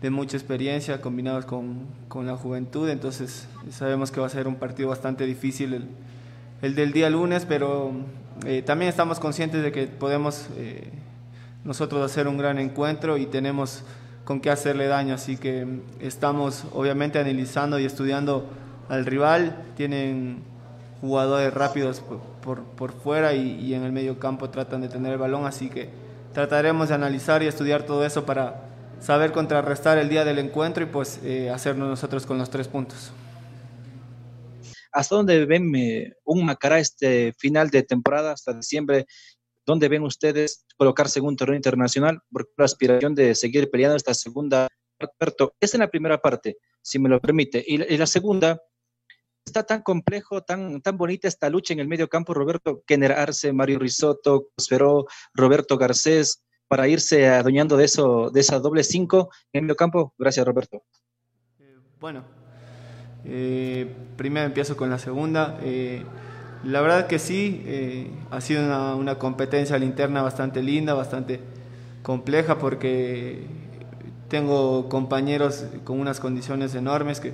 de 0.00 0.10
mucha 0.10 0.36
experiencia 0.36 1.00
combinados 1.00 1.44
con, 1.44 1.86
con, 2.08 2.26
la 2.26 2.36
juventud, 2.36 2.88
entonces 2.88 3.48
sabemos 3.70 4.10
que 4.10 4.20
va 4.20 4.26
a 4.26 4.30
ser 4.30 4.48
un 4.48 4.56
partido 4.56 4.88
bastante 4.88 5.26
difícil 5.26 5.74
el, 5.74 5.88
el 6.62 6.74
del 6.74 6.92
día 6.92 7.10
lunes, 7.10 7.46
pero 7.46 7.92
eh, 8.46 8.62
también 8.62 8.88
estamos 8.88 9.20
conscientes 9.20 9.62
de 9.62 9.72
que 9.72 9.86
podemos 9.86 10.48
eh, 10.56 10.90
nosotros 11.64 12.02
hacer 12.04 12.28
un 12.28 12.38
gran 12.38 12.58
encuentro 12.58 13.16
y 13.16 13.26
tenemos 13.26 13.84
con 14.24 14.40
qué 14.40 14.50
hacerle 14.50 14.86
daño, 14.86 15.14
así 15.14 15.36
que 15.36 15.66
estamos 16.00 16.64
obviamente 16.72 17.18
analizando 17.18 17.78
y 17.78 17.84
estudiando 17.84 18.46
al 18.88 19.04
rival, 19.06 19.64
tienen 19.76 20.42
jugadores 21.00 21.52
rápidos 21.52 22.02
por, 22.42 22.62
por, 22.64 22.92
fuera 22.92 23.34
y, 23.34 23.60
y 23.60 23.74
en 23.74 23.82
el 23.82 23.92
medio 23.92 24.18
campo 24.18 24.48
tratan 24.48 24.80
de 24.80 24.88
tener 24.88 25.12
el 25.12 25.18
balón, 25.18 25.46
así 25.46 25.68
que 25.68 25.90
trataremos 26.32 26.88
de 26.88 26.94
analizar 26.94 27.42
y 27.42 27.46
estudiar 27.46 27.82
todo 27.82 28.04
eso 28.04 28.24
para 28.24 28.62
saber 29.00 29.32
contrarrestar 29.32 29.98
el 29.98 30.08
día 30.08 30.24
del 30.24 30.38
encuentro 30.38 30.82
y 30.82 30.86
pues 30.86 31.20
eh, 31.22 31.50
hacernos 31.50 31.88
nosotros 31.88 32.24
con 32.24 32.38
los 32.38 32.48
tres 32.48 32.68
puntos. 32.68 33.12
¿Hasta 34.94 35.16
dónde 35.16 35.44
ven 35.44 35.74
eh, 35.74 36.14
un 36.24 36.46
Macará 36.46 36.78
este 36.78 37.34
final 37.36 37.68
de 37.68 37.82
temporada, 37.82 38.32
hasta 38.32 38.52
diciembre? 38.54 39.06
¿Dónde 39.66 39.88
ven 39.88 40.04
ustedes 40.04 40.64
colocarse 40.76 41.18
en 41.18 41.24
un 41.24 41.36
torneo 41.36 41.56
internacional? 41.56 42.20
Porque 42.30 42.52
la 42.56 42.64
aspiración 42.64 43.14
de 43.14 43.34
seguir 43.34 43.70
peleando 43.70 43.96
esta 43.96 44.14
segunda 44.14 44.68
parte. 45.18 45.48
Es 45.58 45.74
en 45.74 45.80
la 45.80 45.88
primera 45.88 46.18
parte, 46.18 46.58
si 46.80 47.00
me 47.00 47.08
lo 47.08 47.20
permite. 47.20 47.62
Y, 47.66 47.82
y 47.82 47.96
la 47.96 48.06
segunda, 48.06 48.62
está 49.44 49.64
tan 49.64 49.82
complejo, 49.82 50.42
tan, 50.42 50.80
tan 50.80 50.96
bonita 50.96 51.26
esta 51.26 51.50
lucha 51.50 51.74
en 51.74 51.80
el 51.80 51.88
medio 51.88 52.08
campo, 52.08 52.32
Roberto 52.32 52.82
Arce, 53.16 53.52
Mario 53.52 53.80
Risotto, 53.80 54.48
Cosperó, 54.54 55.06
Roberto 55.34 55.76
Garcés, 55.76 56.42
para 56.68 56.88
irse 56.88 57.28
adueñando 57.28 57.76
de 57.76 57.84
eso, 57.84 58.30
de 58.30 58.40
esa 58.40 58.58
doble 58.58 58.84
cinco 58.84 59.30
en 59.52 59.60
el 59.60 59.62
medio 59.62 59.76
campo. 59.76 60.14
Gracias, 60.16 60.46
Roberto. 60.46 60.84
Eh, 61.58 61.76
bueno, 62.00 62.24
eh, 63.24 63.92
primero 64.16 64.46
empiezo 64.46 64.76
con 64.76 64.90
la 64.90 64.98
segunda. 64.98 65.58
Eh, 65.62 66.02
la 66.64 66.80
verdad 66.80 67.06
que 67.06 67.18
sí, 67.18 67.62
eh, 67.66 68.10
ha 68.30 68.40
sido 68.40 68.64
una, 68.64 68.94
una 68.94 69.18
competencia 69.18 69.76
interna 69.78 70.22
bastante 70.22 70.62
linda, 70.62 70.94
bastante 70.94 71.40
compleja, 72.02 72.58
porque 72.58 73.42
tengo 74.28 74.88
compañeros 74.88 75.64
con 75.84 76.00
unas 76.00 76.20
condiciones 76.20 76.74
enormes 76.74 77.20
que 77.20 77.32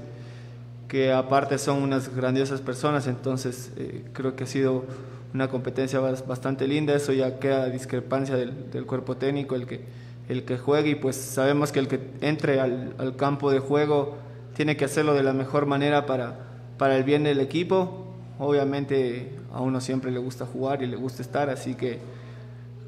que 0.90 1.12
aparte 1.12 1.57
son 1.57 1.85
unas 1.85 2.14
grandiosas 2.14 2.61
personas, 2.61 3.07
entonces 3.07 3.70
eh, 3.76 4.03
creo 4.12 4.35
que 4.35 4.42
ha 4.42 4.46
sido 4.48 4.85
una 5.33 5.46
competencia 5.46 6.00
bastante 6.00 6.66
linda, 6.66 6.96
eso 6.96 7.12
ya 7.12 7.38
queda 7.38 7.70
discrepancia 7.70 8.35
del, 8.35 8.72
del, 8.72 8.87
cuerpo 8.87 9.16
técnico, 9.16 9.55
el 9.55 9.68
que, 9.68 9.83
el 10.29 10.42
que 10.42 10.59
juegue 10.59 10.90
y 10.90 10.94
pues 10.96 11.14
sabemos 11.14 11.70
que 11.70 11.79
el 11.79 11.87
que 11.87 12.00
entre 12.22 12.59
al, 12.59 12.94
al, 12.98 13.14
campo 13.14 13.53
de 13.53 13.61
juego 13.61 14.16
tiene 14.61 14.77
que 14.77 14.85
hacerlo 14.85 15.14
de 15.14 15.23
la 15.23 15.33
mejor 15.33 15.64
manera 15.64 16.05
para, 16.05 16.35
para 16.77 16.94
el 16.94 17.03
bien 17.03 17.25
del 17.25 17.40
equipo, 17.40 18.12
obviamente 18.38 19.38
a 19.55 19.62
uno 19.62 19.81
siempre 19.81 20.11
le 20.11 20.18
gusta 20.18 20.44
jugar 20.44 20.83
y 20.83 20.87
le 20.87 20.96
gusta 20.96 21.23
estar, 21.23 21.49
así 21.49 21.77
que 21.77 21.99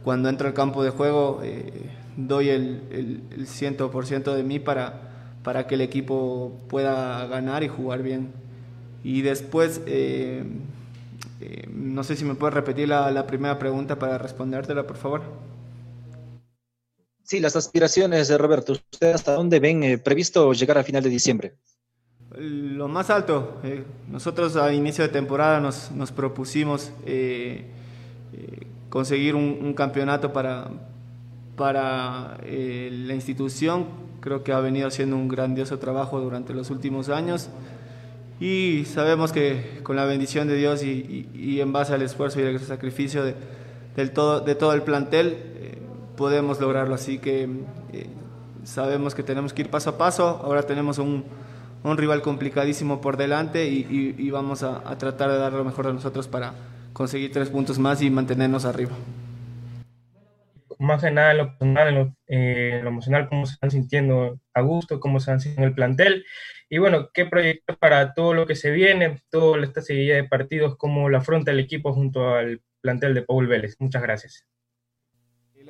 cuando 0.05 0.29
entro 0.29 0.47
al 0.47 0.53
campo 0.53 0.85
de 0.85 0.91
juego 0.91 1.41
eh, 1.43 1.89
doy 2.19 2.51
el, 2.51 2.83
el, 2.91 3.23
el 3.31 3.47
100% 3.47 4.35
de 4.35 4.43
mí 4.43 4.59
para 4.59 5.13
para 5.43 5.67
que 5.67 5.77
el 5.77 5.81
equipo 5.81 6.61
pueda 6.69 7.27
ganar 7.27 7.63
y 7.63 7.69
jugar 7.69 8.03
bien. 8.03 8.33
Y 9.03 9.23
después, 9.23 9.81
eh, 9.87 10.45
eh, 11.41 11.69
no 11.73 12.05
sé 12.05 12.17
si 12.17 12.27
me 12.27 12.35
puedes 12.35 12.53
repetir 12.53 12.91
la, 12.91 13.11
la, 13.11 13.27
primera 13.27 13.59
pregunta 13.59 13.99
para 13.99 14.19
respondértela, 14.19 14.87
por 14.87 14.99
favor. 14.99 15.23
Sí, 17.33 17.41
las 17.41 17.57
aspiraciones 17.57 18.29
de 18.29 18.37
Roberto. 18.37 18.73
¿Usted 18.75 19.15
hasta 19.15 19.33
dónde 19.33 19.59
ven 19.59 19.83
eh, 19.83 19.97
previsto 19.97 20.53
llegar 20.53 20.77
a 20.77 20.85
final 20.85 21.03
de 21.03 21.09
diciembre? 21.09 21.55
Lo 22.37 22.89
más 22.89 23.09
alto. 23.09 23.59
Eh, 23.65 23.85
nosotros 24.11 24.55
a 24.57 24.71
inicio 24.71 25.03
de 25.03 25.09
temporada 25.09 25.59
nos, 25.59 25.91
nos 25.93 26.13
propusimos 26.13 26.93
eh, 27.07 27.65
conseguir 28.91 29.35
un, 29.35 29.73
campeonato 29.73 30.35
para, 30.35 30.73
para 31.57 32.37
la 32.45 33.15
institución 33.15 33.87
Creo 34.21 34.45
que 34.45 34.53
ha 34.53 34.61
venido 34.61 34.87
haciendo 34.87 35.17
un 35.17 35.29
grandioso 35.29 35.79
trabajo 35.79 36.21
durante 36.21 36.53
los 36.53 36.69
últimos 36.69 37.09
años 37.09 37.49
y 38.41 38.85
sabemos 38.85 39.33
que 39.33 39.81
con 39.83 39.97
la 39.97 40.05
bendición 40.05 40.49
de 40.49 40.57
Dios 40.57 40.83
y, 40.83 41.31
y, 41.33 41.63
en 41.63 41.73
base 41.73 41.95
al 41.95 42.03
esfuerzo 42.03 42.41
y 42.41 42.45
al 42.45 42.61
sacrificio 42.61 43.25
de, 43.25 43.35
del 43.97 44.11
todo, 44.11 44.41
de 44.41 44.55
todo 44.55 44.75
el 44.75 44.83
plantel 44.83 45.63
podemos 46.23 46.61
lograrlo. 46.61 46.95
Así 46.95 47.19
que 47.19 47.49
eh, 47.93 48.07
sabemos 48.63 49.17
que 49.17 49.25
tenemos 49.25 49.53
que 49.53 49.63
ir 49.63 49.71
paso 49.71 49.91
a 49.91 49.99
paso. 49.99 50.41
Ahora 50.45 50.63
tenemos 50.63 50.99
un, 50.99 51.25
un 51.83 51.99
rival 51.99 52.23
complicadísimo 52.23 53.01
por 53.01 53.17
delante 53.17 53.67
y, 53.67 54.15
y 54.17 54.31
vamos 54.31 54.63
a, 54.63 54.89
a 54.89 54.97
tratar 54.99 55.33
de 55.33 55.39
dar 55.39 55.53
lo 55.53 55.65
mejor 55.65 55.89
de 55.89 55.95
nosotros 55.95 56.29
para 56.29 56.55
conseguir 56.93 57.33
tres 57.33 57.51
puntos 57.51 57.81
más 57.81 58.03
y 58.03 58.09
mantenernos 58.09 58.65
arriba 58.65 58.93
más 60.83 61.03
que 61.03 61.11
nada 61.11 61.33
en 61.33 61.39
lo 61.39 61.49
personal, 61.59 61.89
en 61.89 61.95
lo, 61.95 62.17
eh, 62.27 62.81
lo, 62.83 62.89
emocional, 62.89 63.29
cómo 63.29 63.47
se 63.47 63.55
están 63.55 63.71
sintiendo 63.71 64.39
a 64.53 64.61
gusto, 64.63 65.01
cómo 65.01 65.21
se 65.21 65.25
están 65.25 65.41
sintiendo 65.41 65.69
el 65.69 65.75
plantel. 65.75 66.25
Y 66.69 66.79
bueno, 66.79 67.11
qué 67.15 67.27
proyecto 67.27 67.77
para 67.77 68.15
todo 68.15 68.35
lo 68.35 68.47
que 68.47 68.57
se 68.57 68.71
viene, 68.71 69.23
toda 69.31 69.63
esta 69.65 69.83
seguida 69.83 70.17
de 70.17 70.25
partidos, 70.25 70.77
cómo 70.77 71.09
lo 71.09 71.19
afronta 71.19 71.51
el 71.53 71.61
equipo 71.61 71.93
junto 71.93 72.35
al 72.35 72.63
plantel 72.81 73.15
de 73.15 73.23
Paul 73.23 73.47
Vélez. 73.47 73.77
Muchas 73.79 74.03
gracias. 74.03 74.52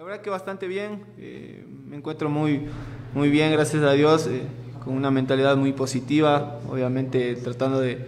La 0.02 0.06
verdad 0.06 0.20
que 0.20 0.30
bastante 0.30 0.66
bien, 0.66 1.04
eh, 1.16 1.64
me 1.86 1.96
encuentro 1.96 2.28
muy, 2.28 2.66
muy 3.14 3.30
bien, 3.30 3.52
gracias 3.52 3.84
a 3.84 3.92
Dios, 3.92 4.26
eh, 4.26 4.42
con 4.84 4.96
una 4.96 5.12
mentalidad 5.12 5.56
muy 5.56 5.72
positiva, 5.72 6.58
obviamente 6.68 7.36
tratando 7.36 7.78
de, 7.78 8.04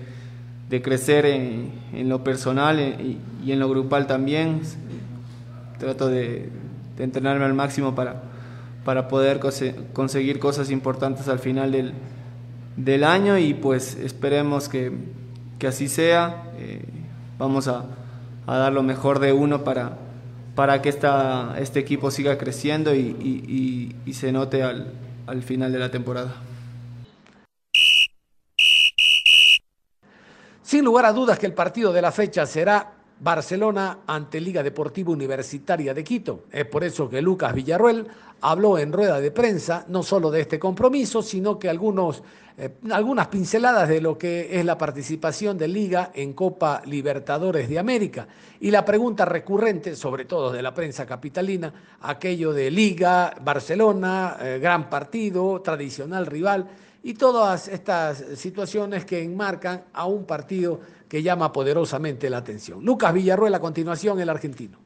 crecer 0.83 1.25
en, 1.25 2.09
lo 2.09 2.25
personal 2.25 2.81
eh, 2.81 3.17
y, 3.45 3.53
en 3.53 3.61
lo 3.61 3.69
grupal 3.69 4.09
también. 4.09 4.63
Trato 5.79 6.09
de, 6.09 6.49
entrenarme 6.99 7.45
al 7.45 7.55
máximo 7.55 7.95
para, 7.95 8.23
para 8.85 9.07
poder 9.07 9.39
conseguir 9.93 10.41
cosas 10.41 10.73
importantes 10.73 11.29
al 11.29 11.39
final 11.39 11.71
del, 11.71 11.93
del 12.77 13.05
año 13.05 13.39
y 13.39 13.55
pues 13.55 13.95
esperemos 13.95 14.69
que, 14.69 14.91
que 15.61 15.69
así 15.69 15.87
sea. 15.87 16.43
Vamos 17.39 17.69
a, 17.69 17.85
a, 18.49 18.57
dar 18.57 18.73
lo 18.73 18.83
mejor 18.83 19.21
de 19.21 19.33
uno 19.33 19.63
para, 19.63 19.97
para 20.55 20.81
que 20.83 20.89
esta, 20.89 21.57
este 21.59 21.81
equipo 21.81 22.11
siga 22.11 22.39
creciendo 22.39 22.95
y, 22.95 22.99
y, 22.99 23.97
y, 24.07 24.15
se 24.15 24.33
note 24.33 24.63
al, 24.63 24.93
al 25.27 25.43
final 25.43 25.73
de 25.73 25.79
la 25.79 25.91
temporada. 25.91 26.35
Sin 30.63 30.85
lugar 30.85 31.07
a 31.07 31.13
dudas 31.13 31.39
que 31.39 31.47
el 31.47 31.55
partido 31.55 31.93
de 31.93 32.03
la 32.03 32.13
fecha 32.13 32.47
será 32.47 32.94
Barcelona 33.21 34.01
ante 34.07 34.41
Liga 34.41 34.63
Deportiva 34.63 35.13
Universitaria 35.13 35.95
de 35.95 36.05
Quito. 36.05 36.45
Es 36.51 36.67
por 36.67 36.85
eso 36.85 37.09
que 37.09 37.23
Lucas 37.23 37.55
Villarruel 37.55 38.07
habló 38.41 38.79
en 38.79 38.93
rueda 38.93 39.21
de 39.21 39.31
prensa 39.31 39.85
no 39.89 40.03
solo 40.03 40.31
de 40.31 40.43
este 40.43 40.59
compromiso, 40.59 41.23
sino 41.23 41.59
que 41.59 41.69
algunos, 41.69 42.23
eh, 42.59 42.75
algunas 42.91 43.29
pinceladas 43.29 43.89
de 43.89 44.01
lo 44.01 44.19
que 44.19 44.59
es 44.59 44.65
la 44.65 44.77
participación 44.77 45.57
de 45.57 45.69
Liga 45.69 46.11
en 46.15 46.35
Copa 46.35 46.83
Libertadores 46.85 47.69
de 47.69 47.79
América. 47.79 48.27
Y 48.61 48.71
la 48.71 48.85
pregunta 48.85 49.25
recurrente, 49.25 49.97
sobre 49.97 50.27
todo 50.27 50.53
de 50.53 50.63
la 50.63 50.75
prensa 50.75 51.07
capitalina, 51.07 51.73
aquello 52.03 52.53
de 52.53 52.71
Liga, 52.71 53.35
Barcelona, 53.43 54.37
eh, 54.41 54.59
gran 54.61 54.91
partido, 54.91 55.63
tradicional 55.63 56.27
rival, 56.27 56.69
y 57.05 57.13
todas 57.13 57.69
estas 57.69 58.17
situaciones 58.35 59.05
que 59.05 59.23
enmarcan 59.23 59.85
a 59.93 60.07
un 60.07 60.25
partido 60.25 60.81
que 61.07 61.23
llama 61.23 61.53
poderosamente 61.53 62.31
la 62.31 62.39
atención. 62.39 62.83
Lucas 62.83 63.13
Villarruel, 63.13 63.55
a 63.55 63.61
continuación, 63.61 64.19
el 64.21 64.31
argentino. 64.31 64.79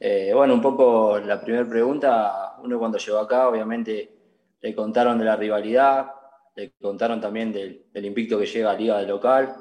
Eh, 0.00 0.32
bueno, 0.34 0.54
un 0.54 0.62
poco 0.62 1.18
la 1.18 1.42
primera 1.42 1.68
pregunta, 1.68 2.56
uno 2.62 2.78
cuando 2.78 2.96
llegó 2.96 3.18
acá, 3.18 3.48
obviamente 3.48 4.16
le 4.62 4.74
contaron 4.74 5.18
de 5.18 5.26
la 5.26 5.36
rivalidad, 5.36 6.10
le 6.56 6.72
contaron 6.80 7.20
también 7.20 7.52
del, 7.52 7.84
del 7.92 8.04
invicto 8.06 8.38
que 8.38 8.46
llega 8.46 8.70
a 8.70 8.74
Liga 8.74 8.98
de 8.98 9.06
local. 9.06 9.54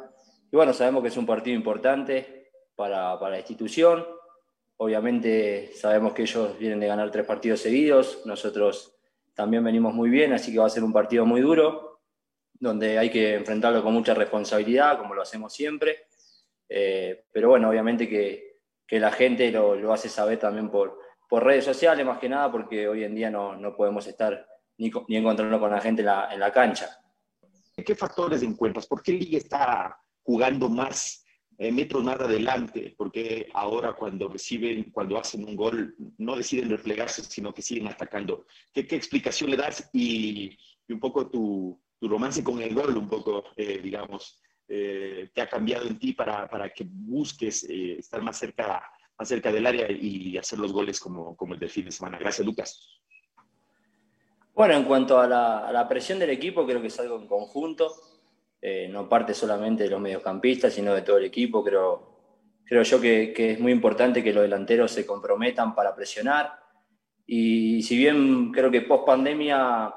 Y 0.50 0.56
bueno, 0.56 0.72
sabemos 0.72 1.02
que 1.02 1.10
es 1.10 1.18
un 1.18 1.26
partido 1.26 1.58
importante 1.58 2.52
para, 2.74 3.20
para 3.20 3.32
la 3.32 3.40
institución. 3.40 4.06
Obviamente 4.78 5.72
sabemos 5.76 6.14
que 6.14 6.22
ellos 6.22 6.58
vienen 6.58 6.80
de 6.80 6.88
ganar 6.88 7.12
tres 7.12 7.26
partidos 7.26 7.60
seguidos, 7.60 8.22
nosotros 8.26 8.93
también 9.34 9.63
venimos 9.63 9.93
muy 9.93 10.10
bien, 10.10 10.34
así 10.34 10.52
que 10.52 10.60
va 10.60 10.67
a 10.67 10.69
ser 10.69 10.84
un 10.84 10.93
partido 10.93 11.26
muy 11.26 11.41
duro. 11.41 12.02
donde 12.54 12.98
hay 12.98 13.10
que 13.10 13.36
enfrentarlo 13.36 13.84
con 13.84 13.93
mucha 13.93 14.13
responsabilidad, 14.13 14.98
como 14.98 15.13
lo 15.13 15.22
hacemos 15.22 15.52
siempre. 15.54 16.08
Eh, 16.69 17.26
pero 17.32 17.50
bueno, 17.50 17.69
obviamente 17.69 18.08
que, 18.08 18.60
que 18.88 19.00
la 19.00 19.12
gente 19.12 19.52
lo, 19.52 19.76
lo, 19.76 19.91
hace 19.91 20.08
saber 20.08 20.39
también 20.39 20.69
por, 20.69 20.98
por 21.28 21.43
redes 21.43 21.65
sociales, 21.65 22.06
más 22.06 22.19
que 22.19 22.30
nada, 22.30 22.52
porque 22.52 22.88
hoy 22.88 23.04
en 23.04 23.15
día 23.15 23.30
no, 23.30 23.56
no 23.56 23.76
podemos 23.76 24.08
estar 24.08 24.48
ni, 24.78 24.91
ni 25.10 25.17
encontrarnos 25.17 25.60
con 25.60 25.72
la 25.72 25.82
gente 25.82 26.02
en 26.02 26.06
la, 26.06 26.34
en 26.34 26.39
la 26.39 26.52
cancha. 26.52 26.98
¿Qué 27.76 27.96
factores 27.96 28.43
encuentras? 28.43 28.88
¿Por 28.88 29.02
qué 29.02 29.12
Liga 29.12 29.38
está 29.39 29.98
jugando 30.22 30.69
más 30.69 31.23
metros 31.71 32.04
más 32.04 32.19
adelante? 32.19 32.93
Porque 32.97 33.49
ahora 33.54 33.93
cuando 33.93 34.28
reciben, 34.28 34.91
cuando 34.91 35.17
hacen 35.17 35.43
un 35.45 35.56
gol, 35.56 35.95
no 36.17 36.36
deciden 36.36 36.69
replegarse, 36.69 37.23
sino 37.23 37.54
que 37.54 37.62
siguen 37.62 37.88
atacando. 37.88 38.45
¿Qué, 38.73 38.86
qué 38.86 38.95
explicación 38.95 39.52
le 39.52 39.58
das? 39.58 39.89
Y, 39.93 40.58
y 40.88 40.93
un 40.93 40.99
poco 40.99 41.30
tu, 41.30 41.80
tu, 41.99 42.08
romance 42.08 42.43
con 42.43 42.62
el 42.62 42.73
gol, 42.73 42.97
un 42.97 43.08
poco, 43.08 43.45
eh, 43.56 43.80
digamos, 43.82 44.41
eh, 44.67 45.30
te 45.34 45.41
ha 45.41 45.47
cambiado 45.47 45.88
en 45.88 45.99
ti 45.99 46.13
para, 46.13 46.49
para 46.49 46.69
que 46.69 46.86
busques 46.88 47.63
eh, 47.65 47.99
estar 47.99 48.21
más 48.21 48.38
cerca, 48.38 48.84
más 49.17 49.28
cerca 49.28 49.52
del 49.52 49.65
área 49.65 49.91
y 49.91 50.38
hacer 50.38 50.60
los 50.60 50.73
goles 50.73 50.99
como, 50.99 51.36
como 51.36 51.54
el 51.54 51.60
del 51.60 51.69
fin 51.69 51.86
de 51.86 51.91
semana. 51.91 52.17
Gracias, 52.17 52.45
Lucas. 52.45 53.02
Bueno, 54.56 54.76
en 54.76 54.84
cuanto 54.84 55.19
a 55.19 55.28
la, 55.28 55.67
a 55.67 55.71
la, 55.71 55.88
presión 55.88 56.19
del 56.19 56.30
equipo, 56.30 56.65
creo 56.65 56.80
que 56.80 56.88
es 56.88 56.99
algo 56.99 57.19
en 57.19 57.28
conjunto. 57.28 57.91
Eh, 58.65 58.88
no 58.88 59.10
parte 59.10 59.34
solamente 59.34 59.84
de 59.84 59.89
los 59.89 59.99
mediocampistas, 59.99 60.73
sino 60.73 60.95
de 60.95 61.02
todo 61.02 61.17
el 61.17 61.26
equipo. 61.26 61.62
Creo, 61.62 62.62
creo 62.63 62.82
yo 62.84 63.02
que, 63.02 63.34
es 63.36 63.60
muy 63.60 63.73
importante 63.73 64.23
que 64.23 64.32
los 64.32 64.43
delanteros 64.43 64.89
se 64.89 65.06
comprometan 65.06 65.76
para 65.76 65.93
presionar. 65.93 66.49
Y 67.26 67.84
si 67.84 67.97
bien 67.97 68.54
creo 68.54 68.71
que 68.71 68.84
post 68.84 69.06
pandemia 69.06 69.93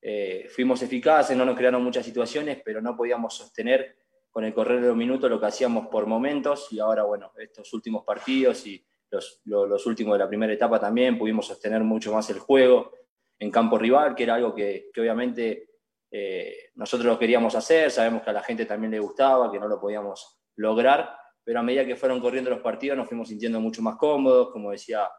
eh, 0.00 0.46
fuimos 0.48 0.80
eficaces, 0.82 1.36
no 1.36 1.44
nos 1.44 1.56
crearon 1.56 1.82
muchas 1.82 2.06
situaciones, 2.06 2.62
pero 2.64 2.80
no 2.80 2.96
podíamos 2.96 3.34
sostener 3.34 3.96
con 4.30 4.44
el 4.44 4.54
correr 4.54 4.80
de 4.80 4.86
los 4.86 4.96
minutos 4.96 5.28
lo 5.28 5.40
que 5.40 5.46
hacíamos 5.46 5.88
por 5.88 6.06
momentos. 6.06 6.68
Y 6.70 6.78
ahora, 6.78 7.02
bueno, 7.02 7.32
estos 7.36 7.72
últimos 7.72 8.04
partidos 8.04 8.64
y 8.68 8.86
los, 9.10 9.86
últimos 9.86 10.14
de 10.14 10.20
la 10.20 10.28
primera 10.28 10.52
etapa 10.52 10.78
también 10.78 11.18
pudimos 11.18 11.48
sostener 11.48 11.82
mucho 11.82 12.12
más 12.12 12.30
el 12.30 12.38
juego 12.38 12.92
en 13.40 13.50
campo 13.50 13.76
rival, 13.76 14.14
que 14.14 14.22
era 14.22 14.36
algo 14.36 14.54
que 14.54 14.92
obviamente 14.96 15.73
eh, 16.16 16.70
nosotros 16.76 17.06
lo 17.06 17.18
queríamos 17.18 17.56
hacer, 17.56 17.90
sabemos 17.90 18.22
que 18.22 18.30
a 18.30 18.32
la 18.32 18.42
gente 18.44 18.66
también 18.66 18.92
le 18.92 19.00
gustaba, 19.00 19.50
que 19.50 19.58
no 19.58 19.66
lo 19.66 19.80
podíamos 19.80 20.38
lograr, 20.54 21.12
pero 21.42 21.58
a 21.58 21.62
medida 21.64 21.84
que 21.84 21.96
fueron 21.96 22.20
corriendo 22.20 22.50
los 22.50 22.60
partidos 22.60 22.96
nos 22.96 23.08
fuimos 23.08 23.26
sintiendo 23.26 23.60
mucho 23.60 23.82
más 23.82 23.96
cómodos, 23.96 24.52
como 24.52 24.70
decía 24.70 25.10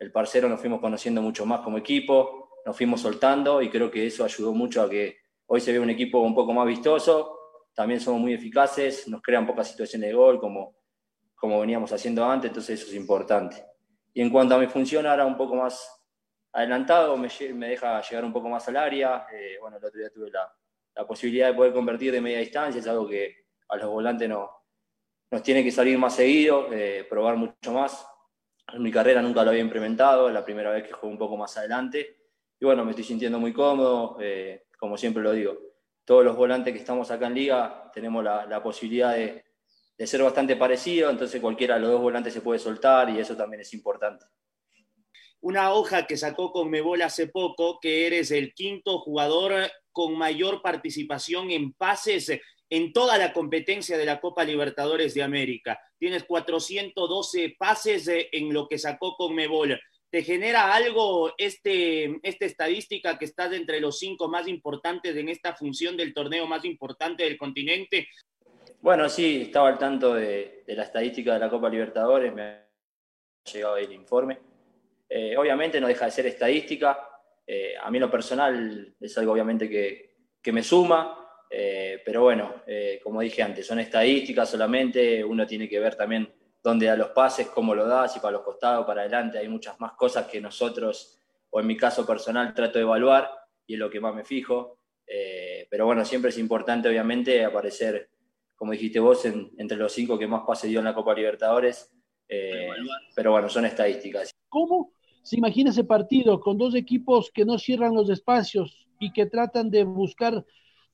el 0.00 0.10
parcero, 0.10 0.48
nos 0.48 0.58
fuimos 0.60 0.80
conociendo 0.80 1.22
mucho 1.22 1.46
más 1.46 1.60
como 1.60 1.78
equipo, 1.78 2.50
nos 2.66 2.76
fuimos 2.76 3.00
soltando 3.00 3.62
y 3.62 3.70
creo 3.70 3.88
que 3.88 4.04
eso 4.04 4.24
ayudó 4.24 4.52
mucho 4.52 4.82
a 4.82 4.90
que 4.90 5.18
hoy 5.46 5.60
se 5.60 5.70
ve 5.70 5.78
un 5.78 5.90
equipo 5.90 6.18
un 6.18 6.34
poco 6.34 6.52
más 6.52 6.66
vistoso, 6.66 7.38
también 7.72 8.00
somos 8.00 8.20
muy 8.20 8.34
eficaces, 8.34 9.06
nos 9.06 9.22
crean 9.22 9.46
pocas 9.46 9.68
situaciones 9.68 10.08
de 10.08 10.16
gol 10.16 10.40
como, 10.40 10.74
como 11.36 11.60
veníamos 11.60 11.92
haciendo 11.92 12.24
antes, 12.24 12.48
entonces 12.50 12.80
eso 12.80 12.90
es 12.90 12.96
importante. 12.96 13.64
Y 14.12 14.20
en 14.20 14.28
cuanto 14.28 14.56
a 14.56 14.58
mi 14.58 14.66
función, 14.66 15.06
ahora 15.06 15.24
un 15.24 15.36
poco 15.36 15.54
más 15.54 16.01
adelantado, 16.52 17.16
me, 17.16 17.28
deja 17.68 18.00
llegar 18.02 18.24
un 18.24 18.32
poco 18.32 18.48
más 18.48 18.68
al 18.68 18.76
área. 18.76 19.26
Eh, 19.32 19.56
bueno, 19.60 19.78
el 19.78 19.84
otro 19.84 19.98
día 19.98 20.10
tuve 20.10 20.30
la, 20.30 20.52
la, 20.94 21.06
posibilidad 21.06 21.48
de 21.48 21.54
poder 21.54 21.72
convertir 21.72 22.12
de 22.12 22.20
media 22.20 22.38
distancia, 22.38 22.80
es 22.80 22.86
algo 22.86 23.08
que 23.08 23.46
a 23.68 23.76
los 23.76 23.88
volantes 23.88 24.28
no, 24.28 24.50
nos 25.30 25.42
tiene 25.42 25.64
que 25.64 25.70
salir 25.70 25.98
más 25.98 26.14
seguido, 26.14 26.68
eh, 26.72 27.06
probar 27.08 27.36
mucho 27.36 27.72
más. 27.72 28.06
En 28.72 28.82
mi 28.82 28.90
carrera 28.90 29.22
nunca 29.22 29.42
lo 29.42 29.50
había 29.50 29.62
implementado, 29.62 30.28
es 30.28 30.34
la 30.34 30.44
primera 30.44 30.70
vez 30.70 30.84
que 30.84 30.92
juego 30.92 31.12
un 31.12 31.18
poco 31.18 31.36
más 31.36 31.56
adelante. 31.56 32.18
Y 32.60 32.64
bueno, 32.64 32.84
me 32.84 32.90
estoy 32.90 33.04
sintiendo 33.04 33.38
muy 33.40 33.52
cómodo, 33.52 34.18
eh, 34.20 34.66
como 34.78 34.96
siempre 34.96 35.22
lo 35.22 35.32
digo. 35.32 35.58
Todos 36.04 36.24
los 36.24 36.36
volantes 36.36 36.72
que 36.72 36.78
estamos 36.78 37.10
acá 37.10 37.28
en 37.28 37.34
Liga 37.34 37.90
tenemos 37.92 38.22
la, 38.22 38.46
la 38.46 38.62
posibilidad 38.62 39.14
de, 39.14 39.44
de 39.96 40.06
ser 40.06 40.22
bastante 40.22 40.56
parecidos, 40.56 41.12
entonces 41.12 41.40
cualquiera 41.40 41.76
de 41.76 41.80
los 41.80 41.90
dos 41.92 42.00
volantes 42.02 42.32
se 42.32 42.40
puede 42.40 42.58
soltar 42.58 43.10
y 43.10 43.18
eso 43.18 43.36
también 43.36 43.60
es 43.62 43.72
importante 43.74 44.26
una 45.42 45.72
hoja 45.72 46.06
que 46.06 46.16
sacó 46.16 46.52
con 46.52 46.70
Mebol 46.70 47.02
hace 47.02 47.26
poco, 47.26 47.78
que 47.80 48.06
eres 48.06 48.30
el 48.30 48.54
quinto 48.54 49.00
jugador 49.00 49.70
con 49.90 50.16
mayor 50.16 50.62
participación 50.62 51.50
en 51.50 51.72
pases 51.72 52.40
en 52.70 52.92
toda 52.92 53.18
la 53.18 53.32
competencia 53.32 53.98
de 53.98 54.06
la 54.06 54.20
Copa 54.20 54.44
Libertadores 54.44 55.14
de 55.14 55.22
América. 55.22 55.78
Tienes 55.98 56.24
412 56.24 57.56
pases 57.58 58.08
en 58.08 58.54
lo 58.54 58.68
que 58.68 58.78
sacó 58.78 59.16
con 59.16 59.34
Mebol. 59.34 59.78
¿Te 60.10 60.22
genera 60.22 60.72
algo 60.72 61.32
este, 61.36 62.20
esta 62.22 62.46
estadística 62.46 63.18
que 63.18 63.24
estás 63.24 63.52
entre 63.52 63.80
los 63.80 63.98
cinco 63.98 64.28
más 64.28 64.46
importantes 64.46 65.16
en 65.16 65.28
esta 65.28 65.54
función 65.56 65.96
del 65.96 66.14
torneo 66.14 66.46
más 66.46 66.64
importante 66.64 67.24
del 67.24 67.36
continente? 67.36 68.06
Bueno, 68.80 69.08
sí, 69.08 69.42
estaba 69.42 69.70
al 69.70 69.78
tanto 69.78 70.14
de, 70.14 70.62
de 70.66 70.74
la 70.74 70.84
estadística 70.84 71.34
de 71.34 71.40
la 71.40 71.50
Copa 71.50 71.68
Libertadores, 71.68 72.32
me 72.32 72.42
ha 72.42 72.68
llegado 73.52 73.76
el 73.76 73.92
informe 73.92 74.51
eh, 75.14 75.36
obviamente 75.36 75.78
no 75.78 75.88
deja 75.88 76.06
de 76.06 76.10
ser 76.10 76.26
estadística. 76.26 77.06
Eh, 77.46 77.74
a 77.78 77.90
mí 77.90 77.98
lo 77.98 78.10
personal 78.10 78.94
es 78.98 79.18
algo 79.18 79.32
obviamente 79.32 79.68
que, 79.68 80.14
que 80.40 80.52
me 80.52 80.62
suma, 80.62 81.18
eh, 81.50 82.00
pero 82.02 82.22
bueno, 82.22 82.62
como 83.02 83.20
dije 83.20 83.42
antes, 83.42 83.66
son 83.66 83.78
estadísticas 83.78 84.48
solamente, 84.48 85.22
uno 85.22 85.46
tiene 85.46 85.68
que 85.68 85.78
ver 85.78 85.96
también 85.96 86.32
dónde 86.62 86.86
da 86.86 86.96
los 86.96 87.10
pases, 87.10 87.48
cómo 87.48 87.74
lo 87.74 87.86
da, 87.86 88.08
si 88.08 88.20
para 88.20 88.32
los 88.32 88.42
costados, 88.42 88.86
para 88.86 89.02
adelante, 89.02 89.36
hay 89.36 89.48
muchas 89.48 89.78
más 89.80 89.92
cosas 89.92 90.26
que 90.26 90.40
nosotros, 90.40 91.18
o 91.50 91.60
en 91.60 91.66
mi 91.66 91.76
caso 91.76 92.06
personal, 92.06 92.54
trato 92.54 92.78
de 92.78 92.84
evaluar 92.84 93.30
y 93.66 93.74
es 93.74 93.78
lo 93.78 93.90
que 93.90 94.00
más 94.00 94.14
me 94.14 94.24
fijo. 94.24 94.78
pero 95.68 95.84
bueno, 95.84 96.06
siempre 96.06 96.30
es 96.30 96.38
importante 96.38 96.88
obviamente 96.88 97.44
aparecer, 97.44 98.08
como 98.54 98.72
dijiste 98.72 98.98
vos, 98.98 99.26
en, 99.26 99.50
entre 99.58 99.76
los 99.76 99.92
cinco 99.92 100.18
que 100.18 100.26
más 100.26 100.44
pase 100.46 100.68
dio 100.68 100.78
en 100.78 100.86
la 100.86 100.94
Copa 100.94 101.14
Libertadores. 101.14 101.92
pero 103.14 103.32
bueno, 103.32 103.50
son 103.50 103.66
estadísticas. 103.66 104.34
¿Cómo 104.48 104.94
se 105.22 105.36
imagina 105.36 105.70
ese 105.70 105.84
partido 105.84 106.40
con 106.40 106.58
dos 106.58 106.74
equipos 106.74 107.30
que 107.32 107.44
no 107.44 107.58
cierran 107.58 107.94
los 107.94 108.10
espacios 108.10 108.86
y 108.98 109.12
que 109.12 109.26
tratan 109.26 109.70
de 109.70 109.84
buscar 109.84 110.44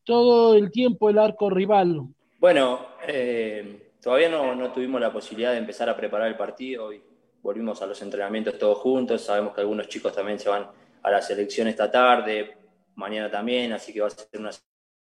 todo 0.05 0.55
el 0.55 0.71
tiempo 0.71 1.11
el 1.11 1.19
arco 1.19 1.51
rival. 1.51 2.03
Bueno, 2.39 2.87
eh, 3.07 3.93
todavía 4.01 4.29
no, 4.29 4.55
no, 4.55 4.73
tuvimos 4.73 5.01
la 5.01 5.13
posibilidad 5.13 5.53
de 5.53 5.59
empezar 5.59 5.89
a 5.89 5.97
preparar 5.97 6.29
el 6.29 6.37
partido 6.37 6.93
y 6.93 7.03
volvimos 7.43 7.81
a 7.83 7.87
los 7.87 8.01
entrenamientos 8.03 8.59
todos 8.59 8.79
juntos. 8.79 9.23
Sabemos 9.23 9.55
que 9.55 9.61
algunos 9.61 9.89
chicos 9.89 10.15
también 10.15 10.39
se 10.39 10.49
van 10.49 10.67
a 11.03 11.11
la 11.11 11.21
selección 11.21 11.69
esta 11.69 11.91
tarde, 11.91 12.57
mañana 12.95 13.31
también, 13.31 13.73
así 13.73 13.93
que 13.93 14.01
va 14.01 14.09
a 14.09 14.11
ser 14.11 14.41
una 14.41 14.51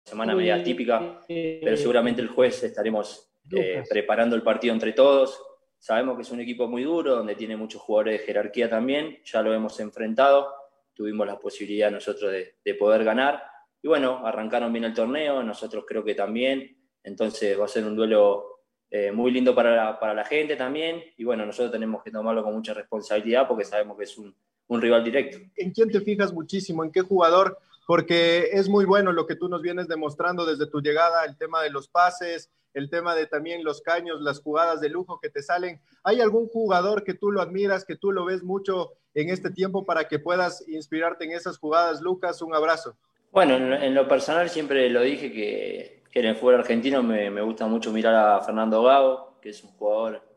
semana 0.06 0.36
media 0.36 0.64
típica, 0.64 1.22
pero 1.28 1.78
seguramente 1.78 2.22
el 2.22 2.30
jueves 2.30 2.64
estaremos 2.64 3.32
eh, 3.52 3.84
preparando 3.90 4.36
el 4.36 4.42
partido 4.42 4.74
entre 4.74 4.94
todos. 4.94 5.42
Sabemos 5.80 6.15
que 6.15 6.24
es 6.24 6.32
un 6.32 6.42
equipo 6.42 6.68
muy 6.68 6.84
duro, 6.84 7.15
donde 7.15 7.36
tiene 7.36 7.56
muchos 7.56 7.82
jugadores 7.82 8.20
de 8.20 8.26
jerarquía 8.26 8.70
también, 8.70 9.20
ya 9.24 9.42
lo 9.42 9.54
hemos 9.54 9.80
enfrentado, 9.80 10.54
tuvimos 10.94 11.26
la 11.26 11.39
posibilidad 11.39 11.89
nosotros 11.89 12.32
de, 12.32 12.56
de 12.63 12.76
poder 12.76 13.04
ganar. 13.04 13.42
Y 13.82 13.88
bueno, 13.88 14.26
arrancaron 14.26 14.74
bien 14.74 14.86
el 14.86 14.94
torneo, 14.94 15.42
nosotros 15.42 15.86
creo 15.88 16.04
que 16.04 16.15
también, 16.15 16.78
entonces 17.04 17.58
va 17.60 17.65
a 17.65 17.70
ser 17.70 17.86
un 17.86 17.96
duelo 17.96 18.60
eh, 18.92 19.12
muy 19.12 19.30
lindo 19.30 19.54
para 19.54 19.76
la, 19.76 20.00
para 20.00 20.15
la, 20.15 20.26
gente 20.26 20.56
también. 20.56 21.04
Y 21.15 21.24
bueno, 21.24 21.46
nosotros 21.46 21.72
tenemos 21.72 22.02
que 22.04 22.10
tomarlo 22.10 22.44
con 22.44 22.54
mucha 22.54 22.74
responsabilidad 22.74 23.48
porque 23.48 23.63
sabemos 23.63 23.96
que 23.98 24.06
es 24.06 24.18
un, 24.18 24.36
un, 24.68 24.82
rival 24.82 25.04
directo. 25.04 25.38
¿En 25.56 25.72
quién 25.72 25.92
te 25.92 26.02
fijas 26.02 26.34
muchísimo? 26.34 26.84
¿En 26.84 26.92
qué 26.92 27.02
jugador? 27.02 27.60
Porque 27.86 28.50
es 28.52 28.68
muy 28.68 28.86
bueno 28.86 29.12
lo 29.12 29.28
que 29.28 29.36
tú 29.36 29.48
nos 29.48 29.62
vienes 29.62 29.88
demostrando 29.88 30.44
desde 30.44 30.65
tu 30.65 30.82
llegada, 30.82 31.24
el 31.26 31.38
tema 31.38 31.62
de 31.62 31.70
los 31.70 31.88
pases, 31.88 32.50
el 32.74 32.90
tema 32.90 33.16
de 33.16 33.26
también 33.26 33.64
los 33.64 33.82
caños, 33.82 34.22
las 34.22 34.42
jugadas 34.42 34.82
de 34.82 34.90
lujo 34.90 35.20
que 35.20 35.30
te 35.30 35.42
salen. 35.42 35.82
¿Hay 36.04 36.22
algún 36.22 36.48
jugador 36.48 37.04
que 37.04 37.14
tú 37.14 37.32
lo 37.32 37.42
admiras, 37.42 37.86
que 37.86 37.96
tú 37.96 38.12
lo 38.12 38.26
ves 38.26 38.44
mucho 38.44 38.94
en 39.14 39.30
este 39.30 39.50
tiempo 39.50 39.86
para 39.86 40.08
que 40.08 40.20
puedas 40.20 40.68
inspirarte 40.68 41.26
en 41.26 41.32
esas 41.32 41.58
jugadas? 41.58 42.02
Lucas, 42.02 42.42
un 42.42 42.54
abrazo. 42.54 42.96
Bueno, 43.32 43.56
en, 43.56 43.94
lo 43.94 44.08
personal 44.08 44.50
siempre 44.50 44.90
lo 44.90 45.02
dije 45.02 45.32
que, 45.32 46.04
que 46.12 46.20
en 46.20 46.26
el 46.26 46.36
fútbol 46.36 46.56
argentino 46.56 47.04
me, 47.04 47.30
me, 47.30 47.42
gusta 47.42 47.68
mucho 47.68 47.92
mirar 47.92 48.16
a 48.16 48.42
Fernando 48.42 48.82
Gago, 48.82 49.40
que 49.40 49.50
es 49.50 49.64
un 49.64 49.72
jugador 49.72 50.28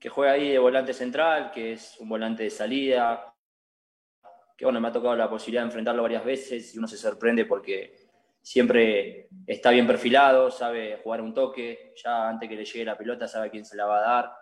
que 0.00 0.08
juega 0.08 0.32
ahí 0.32 0.50
de 0.50 0.58
volante 0.58 0.92
central, 0.92 1.50
que 1.52 1.72
es 1.72 1.96
un 1.98 2.08
volante 2.08 2.44
de 2.44 2.50
salida, 2.50 3.34
que 4.56 4.64
bueno, 4.64 4.80
me 4.80 4.88
ha 4.88 4.92
tocado 4.92 5.14
la 5.14 5.30
posibilidad 5.30 5.62
de 5.62 5.66
enfrentarlo 5.66 6.02
varias 6.02 6.24
veces 6.24 6.74
y 6.74 6.78
uno 6.78 6.88
se 6.88 6.96
sorprende 6.96 7.44
porque 7.44 8.07
siempre 8.48 9.28
está 9.46 9.70
bien 9.72 9.86
perfilado, 9.86 10.50
sabe 10.50 10.98
jugar 11.04 11.20
un 11.20 11.34
toque, 11.34 11.92
ya 12.02 12.30
antes 12.30 12.48
que 12.48 12.56
le 12.56 12.64
llegue 12.64 12.82
la 12.82 12.96
pelota 12.96 13.28
sabe 13.28 13.50
quién 13.50 13.66
se 13.66 13.76
la 13.76 13.84
va 13.84 13.98
a 13.98 14.00
dar. 14.00 14.32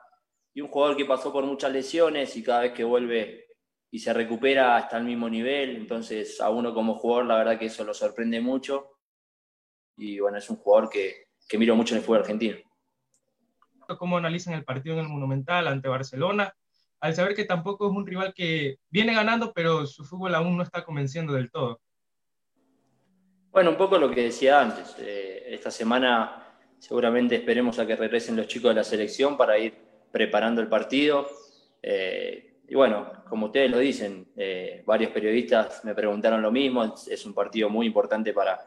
Y 0.55 0.61
un 0.61 0.69
jugador 0.69 0.97
que 0.97 1.05
pasó 1.05 1.33
por 1.33 1.45
muchas 1.45 1.73
lesiones 1.73 2.37
y 2.37 2.42
cada 2.45 2.61
vez 2.61 2.73
que 2.73 2.85
vuelve 2.85 3.47
y 3.90 3.99
se 3.99 4.12
recupera 4.12 4.77
hasta 4.77 4.97
el 4.99 5.03
mismo 5.03 5.29
nivel, 5.29 5.75
entonces 5.75 6.40
a 6.40 6.51
uno 6.51 6.73
como 6.73 6.95
jugador 6.95 7.27
la 7.27 7.37
verdad 7.38 7.59
que 7.59 7.66
eso 7.66 7.83
lo 7.83 7.92
sorprende 7.92 8.40
mucho. 8.40 8.92
Y 9.97 10.21
bueno, 10.21 10.38
es 10.38 10.49
un 10.51 10.57
jugador 10.57 10.88
que, 10.88 11.31
que 11.49 11.59
miro 11.59 11.75
mucho 11.75 11.95
en 11.95 11.99
el 11.99 12.05
fútbol 12.05 12.21
argentino. 12.21 12.59
¿Cómo 13.99 14.19
analizan 14.19 14.55
el 14.55 14.64
partido 14.64 14.95
en 14.95 15.03
el 15.03 15.09
Monumental 15.09 15.66
ante 15.66 15.88
Barcelona? 15.88 16.55
Al 17.01 17.12
saber 17.16 17.35
que 17.35 17.45
tampoco 17.45 17.88
es 17.88 17.92
un 17.92 18.07
rival 18.07 18.35
que 18.35 18.79
viene 18.88 19.14
ganando, 19.14 19.53
pero 19.53 19.85
su 19.85 20.05
fútbol 20.05 20.37
aún 20.37 20.57
no 20.57 20.62
está 20.62 20.85
convenciendo 20.85 21.33
del 21.33 21.51
todo. 21.51 21.81
Bueno, 23.57 23.71
un 23.71 23.79
poco 23.79 23.97
lo 23.97 24.11
que 24.11 24.25
decía 24.25 24.61
antes. 24.61 24.95
Eh, 24.99 25.47
esta 25.49 25.71
semana 25.71 26.59
seguramente 26.79 27.37
esperemos 27.37 27.79
a 27.79 27.87
que 27.87 27.97
regresen 27.97 28.37
los 28.37 28.49
chicos 28.49 28.69
de 28.69 28.75
la 28.75 28.85
selección 28.85 29.35
para 29.35 29.59
ir 29.59 29.73
preparando 30.12 30.61
el 30.61 30.69
partido. 30.69 31.27
Eh, 31.83 32.59
y 32.69 32.75
bueno, 32.75 33.25
como 33.27 33.47
ustedes 33.47 33.71
lo 33.71 33.79
dicen, 33.79 34.31
eh, 34.37 34.83
varios 34.85 35.11
periodistas 35.11 35.83
me 35.87 35.95
preguntaron 35.95 36.42
lo 36.42 36.53
mismo. 36.53 36.85
Es, 37.09 37.25
un 37.25 37.33
partido 37.33 37.71
muy 37.71 37.87
importante 37.87 38.35
para, 38.35 38.62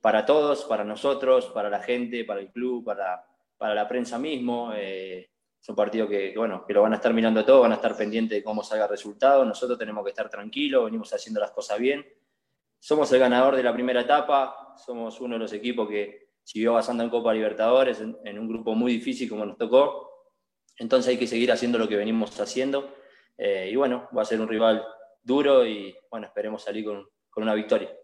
para 0.00 0.24
todos, 0.24 0.64
para 0.64 0.84
nosotros, 0.84 1.48
para 1.48 1.68
la 1.68 1.80
gente, 1.80 2.24
para 2.24 2.40
el 2.40 2.48
club, 2.48 2.82
para, 2.82 3.22
para 3.58 3.74
la 3.74 3.86
prensa 3.86 4.18
mismo. 4.18 4.72
es 4.72 5.68
un 5.68 5.76
partido 5.76 6.08
que, 6.08 6.32
bueno, 6.34 6.64
que 6.66 6.72
lo 6.72 6.80
van 6.80 6.94
a 6.94 6.96
estar 6.96 7.12
mirando 7.12 7.44
todo, 7.44 7.60
van 7.60 7.72
a 7.72 7.74
estar 7.74 7.94
pendientes 7.94 8.38
de 8.38 8.42
cómo 8.42 8.62
salga 8.62 8.84
el 8.84 8.90
resultado. 8.90 9.44
Nosotros 9.44 9.78
tenemos 9.78 10.02
que 10.02 10.12
estar 10.12 10.30
tranquilos, 10.30 10.86
venimos 10.86 11.12
haciendo 11.12 11.40
las 11.40 11.50
cosas 11.50 11.78
bien 11.78 12.06
somos 12.80 13.12
el 13.12 13.20
ganador 13.20 13.54
de 13.56 13.62
la 13.62 13.72
primera 13.74 14.00
etapa, 14.00 14.74
somos 14.84 15.20
uno 15.20 15.34
de 15.34 15.40
los 15.40 15.52
equipos 15.52 15.88
que 15.88 16.30
siguió 16.42 16.70
avanzando 16.70 17.04
en 17.04 17.10
Copa 17.10 17.34
Libertadores, 17.34 18.00
en, 18.00 18.38
un 18.38 18.48
grupo 18.48 18.74
muy 18.74 18.92
difícil 18.92 19.28
como 19.28 19.44
nos 19.44 19.58
tocó. 19.58 20.10
Entonces 20.78 21.10
hay 21.10 21.18
que 21.18 21.26
seguir 21.26 21.52
haciendo 21.52 21.78
lo 21.78 21.86
que 21.86 21.96
venimos 21.96 22.40
haciendo. 22.40 22.96
Eh, 23.36 23.68
y 23.70 23.76
bueno, 23.76 24.08
va 24.16 24.22
a 24.22 24.24
ser 24.24 24.40
un 24.40 24.48
rival 24.48 24.82
duro 25.22 25.66
y 25.66 25.94
bueno, 26.10 26.26
esperemos 26.26 26.62
salir 26.62 26.86
con, 26.86 27.06
con 27.28 27.42
una 27.42 27.54
victoria. 27.54 27.94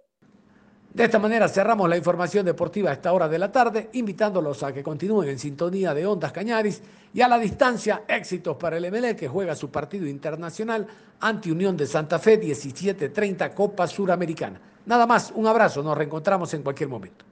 De 0.97 1.05
esta 1.05 1.19
manera 1.19 1.47
cerramos 1.47 1.91
la 1.91 1.99
información 1.99 2.47
deportiva 2.47 2.89
a 2.89 2.95
esta 2.95 3.13
hora 3.13 3.29
de 3.29 3.39
la 3.39 3.53
tarde, 3.53 3.91
invitándolos 3.93 4.63
a 4.63 4.73
que 4.73 4.83
continúen 4.83 5.29
en 5.29 5.39
sintonía 5.39 5.93
de 5.93 6.07
Ondas 6.07 6.33
Cañaris 6.33 6.81
y 7.13 7.21
a 7.21 7.29
la 7.29 7.39
distancia, 7.39 8.05
éxitos 8.09 8.57
para 8.57 8.79
el 8.79 8.91
MLE 8.91 9.15
que 9.15 9.29
juega 9.29 9.55
su 9.55 9.71
partido 9.71 10.07
internacional 10.07 10.87
ante 11.21 11.53
Unión 11.53 11.77
de 11.77 11.87
Santa 11.87 12.19
Fe 12.19 12.41
17-30 12.41 13.53
Copa 13.53 13.87
Suramericana. 13.87 14.59
Nada 14.87 15.07
más, 15.07 15.33
un 15.35 15.47
abrazo, 15.47 15.83
nos 15.83 15.99
reencontramos 15.99 16.55
en 16.55 16.63
cualquier 16.63 16.89
momento. 16.89 17.27